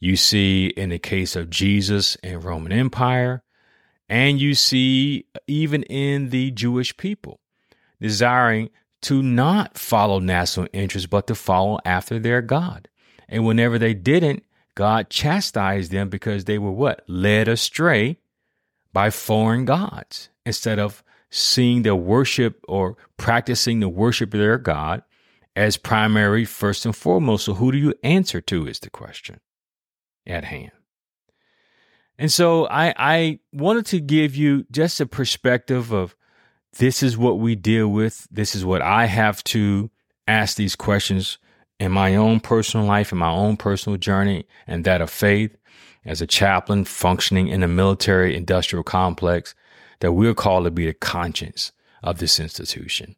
you 0.00 0.16
see 0.16 0.66
in 0.66 0.90
the 0.90 0.98
case 0.98 1.34
of 1.34 1.50
Jesus 1.50 2.16
and 2.22 2.44
Roman 2.44 2.72
Empire, 2.72 3.42
and 4.08 4.40
you 4.40 4.54
see 4.54 5.26
even 5.46 5.82
in 5.84 6.30
the 6.30 6.50
Jewish 6.50 6.96
people 6.96 7.40
desiring 8.00 8.70
to 9.02 9.22
not 9.22 9.78
follow 9.78 10.18
national 10.18 10.68
interests, 10.72 11.06
but 11.06 11.26
to 11.26 11.34
follow 11.34 11.78
after 11.84 12.18
their 12.18 12.42
God. 12.42 12.88
And 13.28 13.46
whenever 13.46 13.78
they 13.78 13.94
didn't, 13.94 14.44
God 14.74 15.10
chastised 15.10 15.90
them 15.90 16.08
because 16.08 16.44
they 16.44 16.58
were 16.58 16.70
what? 16.70 17.02
Led 17.06 17.48
astray 17.48 18.18
by 18.92 19.10
foreign 19.10 19.64
gods 19.64 20.30
instead 20.46 20.78
of 20.78 21.02
seeing 21.30 21.82
the 21.82 21.94
worship 21.94 22.64
or 22.66 22.96
practicing 23.16 23.80
the 23.80 23.88
worship 23.88 24.32
of 24.32 24.40
their 24.40 24.58
God 24.58 25.02
as 25.54 25.76
primary, 25.76 26.44
first 26.44 26.86
and 26.86 26.96
foremost. 26.96 27.44
So, 27.44 27.54
who 27.54 27.72
do 27.72 27.78
you 27.78 27.94
answer 28.02 28.40
to 28.42 28.66
is 28.66 28.78
the 28.80 28.90
question 28.90 29.40
at 30.28 30.44
hand. 30.44 30.77
And 32.18 32.32
so, 32.32 32.66
I, 32.68 32.94
I 32.96 33.38
wanted 33.52 33.86
to 33.86 34.00
give 34.00 34.34
you 34.34 34.66
just 34.70 35.00
a 35.00 35.06
perspective 35.06 35.92
of 35.92 36.16
this 36.78 37.02
is 37.02 37.16
what 37.16 37.38
we 37.38 37.54
deal 37.54 37.88
with. 37.88 38.26
This 38.30 38.54
is 38.54 38.64
what 38.64 38.82
I 38.82 39.06
have 39.06 39.42
to 39.44 39.90
ask 40.26 40.56
these 40.56 40.76
questions 40.76 41.38
in 41.80 41.92
my 41.92 42.16
own 42.16 42.40
personal 42.40 42.86
life, 42.86 43.12
in 43.12 43.18
my 43.18 43.30
own 43.30 43.56
personal 43.56 43.98
journey, 43.98 44.46
and 44.66 44.84
that 44.84 45.00
of 45.00 45.10
faith 45.10 45.56
as 46.04 46.20
a 46.20 46.26
chaplain 46.26 46.84
functioning 46.84 47.48
in 47.48 47.62
a 47.62 47.68
military 47.68 48.36
industrial 48.36 48.82
complex, 48.82 49.54
that 50.00 50.12
we're 50.12 50.34
called 50.34 50.64
to 50.64 50.70
be 50.70 50.86
the 50.86 50.94
conscience 50.94 51.72
of 52.02 52.18
this 52.18 52.40
institution. 52.40 53.16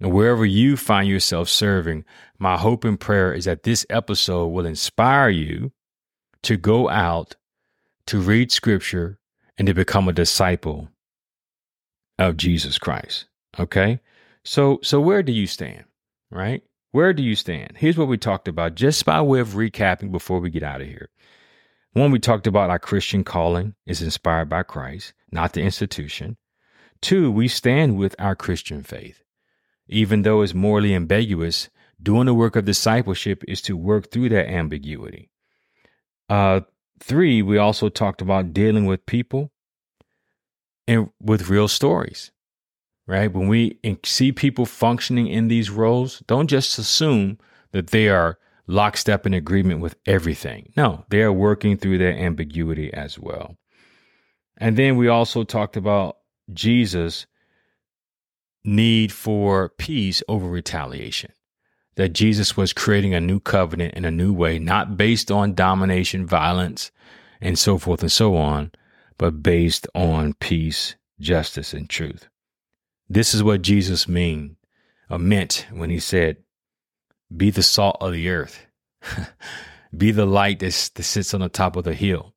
And 0.00 0.12
wherever 0.12 0.44
you 0.44 0.76
find 0.76 1.08
yourself 1.08 1.48
serving, 1.48 2.04
my 2.38 2.56
hope 2.56 2.84
and 2.84 2.98
prayer 2.98 3.32
is 3.32 3.44
that 3.44 3.62
this 3.62 3.86
episode 3.88 4.48
will 4.48 4.66
inspire 4.66 5.28
you 5.28 5.72
to 6.42 6.56
go 6.56 6.88
out, 6.88 7.36
to 8.06 8.20
read 8.20 8.52
scripture, 8.52 9.18
and 9.58 9.66
to 9.66 9.74
become 9.74 10.08
a 10.08 10.12
disciple 10.12 10.88
of 12.18 12.36
Jesus 12.36 12.78
Christ. 12.78 13.26
Okay? 13.58 14.00
So 14.44 14.80
so 14.82 15.00
where 15.00 15.22
do 15.22 15.32
you 15.32 15.46
stand? 15.46 15.84
Right? 16.30 16.62
Where 16.92 17.12
do 17.12 17.22
you 17.22 17.34
stand? 17.34 17.72
Here's 17.76 17.96
what 17.96 18.08
we 18.08 18.18
talked 18.18 18.48
about 18.48 18.74
just 18.74 19.04
by 19.04 19.20
way 19.22 19.40
of 19.40 19.50
recapping 19.50 20.12
before 20.12 20.40
we 20.40 20.50
get 20.50 20.62
out 20.62 20.80
of 20.80 20.86
here. 20.86 21.08
One, 21.94 22.10
we 22.10 22.18
talked 22.18 22.46
about 22.46 22.70
our 22.70 22.78
Christian 22.78 23.22
calling 23.24 23.74
is 23.86 24.00
inspired 24.00 24.48
by 24.48 24.62
Christ, 24.62 25.12
not 25.30 25.52
the 25.52 25.62
institution. 25.62 26.36
Two, 27.02 27.30
we 27.30 27.48
stand 27.48 27.98
with 27.98 28.14
our 28.18 28.34
Christian 28.34 28.82
faith. 28.82 29.22
Even 29.88 30.22
though 30.22 30.42
it's 30.42 30.54
morally 30.54 30.94
ambiguous, 30.94 31.68
doing 32.02 32.26
the 32.26 32.34
work 32.34 32.56
of 32.56 32.64
discipleship 32.64 33.44
is 33.46 33.60
to 33.62 33.76
work 33.76 34.10
through 34.10 34.30
that 34.30 34.48
ambiguity. 34.48 35.30
Uh, 36.28 36.60
three, 37.02 37.42
we 37.42 37.58
also 37.58 37.88
talked 37.88 38.22
about 38.22 38.52
dealing 38.52 38.86
with 38.86 39.06
people 39.06 39.50
and 40.86 41.10
with 41.20 41.48
real 41.48 41.68
stories, 41.68 42.30
right? 43.06 43.32
When 43.32 43.48
we 43.48 43.78
see 44.04 44.32
people 44.32 44.66
functioning 44.66 45.26
in 45.26 45.48
these 45.48 45.70
roles, 45.70 46.20
don't 46.26 46.48
just 46.48 46.78
assume 46.78 47.38
that 47.72 47.88
they 47.88 48.08
are 48.08 48.38
lockstep 48.66 49.26
in 49.26 49.34
agreement 49.34 49.80
with 49.80 49.96
everything. 50.06 50.72
No, 50.76 51.04
they 51.08 51.22
are 51.22 51.32
working 51.32 51.76
through 51.76 51.98
their 51.98 52.16
ambiguity 52.16 52.92
as 52.92 53.18
well. 53.18 53.56
And 54.56 54.76
then 54.76 54.96
we 54.96 55.08
also 55.08 55.44
talked 55.44 55.76
about 55.76 56.18
Jesus' 56.52 57.26
need 58.64 59.12
for 59.12 59.70
peace 59.70 60.22
over 60.28 60.46
retaliation. 60.48 61.32
That 61.96 62.14
Jesus 62.14 62.56
was 62.56 62.72
creating 62.72 63.14
a 63.14 63.20
new 63.20 63.38
covenant 63.38 63.94
in 63.94 64.04
a 64.04 64.10
new 64.10 64.32
way, 64.32 64.58
not 64.58 64.96
based 64.96 65.30
on 65.30 65.54
domination, 65.54 66.26
violence, 66.26 66.90
and 67.40 67.58
so 67.58 67.76
forth 67.76 68.00
and 68.02 68.12
so 68.12 68.36
on, 68.36 68.72
but 69.18 69.42
based 69.42 69.86
on 69.94 70.32
peace, 70.34 70.94
justice, 71.20 71.74
and 71.74 71.90
truth. 71.90 72.28
This 73.08 73.34
is 73.34 73.42
what 73.42 73.62
Jesus 73.62 74.08
mean, 74.08 74.56
or 75.10 75.18
meant 75.18 75.66
when 75.70 75.90
he 75.90 75.98
said, 75.98 76.38
be 77.36 77.50
the 77.50 77.62
salt 77.62 77.98
of 78.00 78.12
the 78.12 78.28
earth. 78.30 78.66
be 79.96 80.10
the 80.10 80.26
light 80.26 80.60
that 80.60 80.72
sits 80.72 81.34
on 81.34 81.40
the 81.40 81.48
top 81.48 81.76
of 81.76 81.84
the 81.84 81.94
hill, 81.94 82.34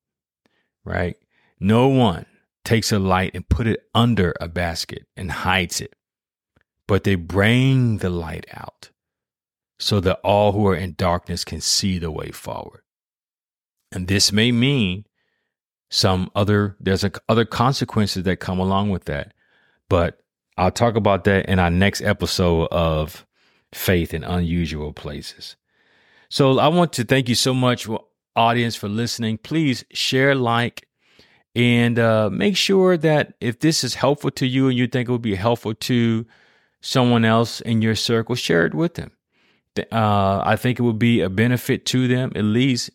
right? 0.83 1.15
No 1.59 1.87
one 1.87 2.25
takes 2.63 2.91
a 2.91 2.99
light 2.99 3.31
and 3.33 3.47
put 3.47 3.67
it 3.67 3.81
under 3.93 4.33
a 4.41 4.47
basket 4.47 5.05
and 5.15 5.31
hides 5.31 5.79
it, 5.79 5.93
but 6.87 7.03
they 7.03 7.15
bring 7.15 7.97
the 7.97 8.09
light 8.09 8.45
out 8.51 8.89
so 9.85 9.99
that 9.99 10.19
all 10.23 10.51
who 10.51 10.65
are 10.65 10.75
in 10.75 10.95
darkness 10.97 11.45
can 11.45 11.61
see 11.61 11.99
the 11.99 12.09
way 12.09 12.31
forward. 12.31 12.81
And 13.91 14.07
this 14.07 14.31
may 14.31 14.51
mean 14.51 15.05
some 15.91 16.31
other 16.33 16.75
there's 16.79 17.03
a, 17.03 17.11
other 17.29 17.45
consequences 17.45 18.23
that 18.23 18.37
come 18.37 18.59
along 18.59 18.89
with 18.89 19.05
that 19.05 19.35
but 19.87 20.23
i'll 20.57 20.71
talk 20.71 20.95
about 20.95 21.23
that 21.25 21.45
in 21.45 21.59
our 21.59 21.69
next 21.69 22.01
episode 22.01 22.67
of 22.71 23.27
faith 23.71 24.11
in 24.11 24.23
unusual 24.23 24.91
places. 24.91 25.55
So 26.29 26.57
i 26.57 26.67
want 26.67 26.91
to 26.93 27.03
thank 27.03 27.29
you 27.29 27.35
so 27.35 27.53
much 27.53 27.87
audience 28.35 28.75
for 28.75 28.89
listening. 28.89 29.37
Please 29.37 29.85
share 29.91 30.33
like 30.33 30.87
and 31.53 31.99
uh, 31.99 32.31
make 32.31 32.57
sure 32.57 32.97
that 32.97 33.35
if 33.39 33.59
this 33.59 33.83
is 33.83 33.93
helpful 33.93 34.31
to 34.31 34.47
you 34.47 34.67
and 34.67 34.75
you 34.75 34.87
think 34.87 35.07
it 35.07 35.11
would 35.11 35.21
be 35.21 35.35
helpful 35.35 35.75
to 35.75 36.25
someone 36.81 37.23
else 37.23 37.61
in 37.61 37.83
your 37.83 37.95
circle 37.95 38.33
share 38.33 38.65
it 38.65 38.73
with 38.73 38.95
them 38.95 39.11
uh, 39.91 40.41
i 40.45 40.55
think 40.55 40.79
it 40.79 40.83
would 40.83 40.99
be 40.99 41.21
a 41.21 41.29
benefit 41.29 41.85
to 41.85 42.07
them 42.07 42.31
at 42.35 42.43
least 42.43 42.89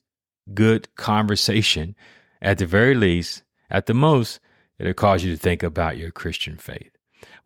good 0.55 0.95
conversation 0.97 1.95
at 2.43 2.59
the 2.59 2.67
very 2.67 2.95
least, 2.95 3.43
at 3.69 3.87
the 3.87 3.95
most, 3.95 4.41
it'll 4.79 4.95
cause 4.95 5.23
you 5.25 5.33
to 5.33 5.39
think 5.39 5.63
about 5.63 5.97
your 5.97 6.11
Christian 6.11 6.57
faith. 6.57 6.91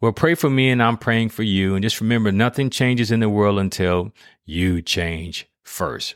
Well, 0.00 0.12
pray 0.12 0.34
for 0.34 0.50
me 0.50 0.70
and 0.70 0.82
I'm 0.82 0.96
praying 0.96 1.30
for 1.30 1.42
you. 1.42 1.74
And 1.74 1.82
just 1.82 2.00
remember, 2.00 2.30
nothing 2.30 2.70
changes 2.70 3.10
in 3.10 3.20
the 3.20 3.28
world 3.28 3.58
until 3.58 4.12
you 4.44 4.82
change 4.82 5.48
first. 5.62 6.14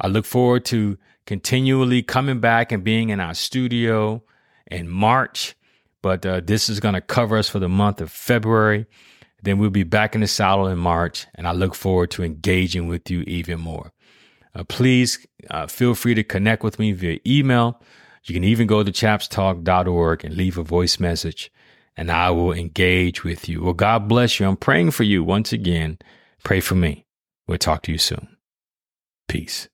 I 0.00 0.08
look 0.08 0.24
forward 0.24 0.64
to 0.66 0.96
continually 1.26 2.02
coming 2.02 2.40
back 2.40 2.72
and 2.72 2.82
being 2.82 3.10
in 3.10 3.20
our 3.20 3.34
studio 3.34 4.22
in 4.66 4.88
March. 4.88 5.56
But 6.02 6.24
uh, 6.24 6.40
this 6.42 6.70
is 6.70 6.80
going 6.80 6.94
to 6.94 7.02
cover 7.02 7.36
us 7.36 7.48
for 7.48 7.58
the 7.58 7.68
month 7.68 8.00
of 8.00 8.10
February. 8.10 8.86
Then 9.42 9.58
we'll 9.58 9.70
be 9.70 9.82
back 9.82 10.14
in 10.14 10.20
the 10.20 10.26
saddle 10.26 10.66
in 10.66 10.78
March. 10.78 11.26
And 11.34 11.46
I 11.48 11.52
look 11.52 11.74
forward 11.74 12.10
to 12.12 12.24
engaging 12.24 12.88
with 12.88 13.10
you 13.10 13.22
even 13.22 13.60
more. 13.60 13.92
Uh, 14.54 14.64
please 14.64 15.26
uh, 15.50 15.66
feel 15.66 15.94
free 15.94 16.14
to 16.14 16.24
connect 16.24 16.62
with 16.62 16.78
me 16.78 16.92
via 16.92 17.18
email. 17.26 17.80
You 18.24 18.34
can 18.34 18.44
even 18.44 18.66
go 18.66 18.82
to 18.82 18.92
chapstalk.org 18.92 20.24
and 20.24 20.36
leave 20.36 20.58
a 20.58 20.62
voice 20.62 21.00
message, 21.00 21.50
and 21.96 22.10
I 22.10 22.30
will 22.30 22.52
engage 22.52 23.24
with 23.24 23.48
you. 23.48 23.62
Well, 23.62 23.72
God 23.72 24.08
bless 24.08 24.38
you. 24.38 24.46
I'm 24.46 24.56
praying 24.56 24.90
for 24.90 25.04
you 25.04 25.24
once 25.24 25.52
again. 25.52 25.98
Pray 26.44 26.60
for 26.60 26.74
me. 26.74 27.06
We'll 27.46 27.58
talk 27.58 27.82
to 27.82 27.92
you 27.92 27.98
soon. 27.98 28.36
Peace. 29.28 29.68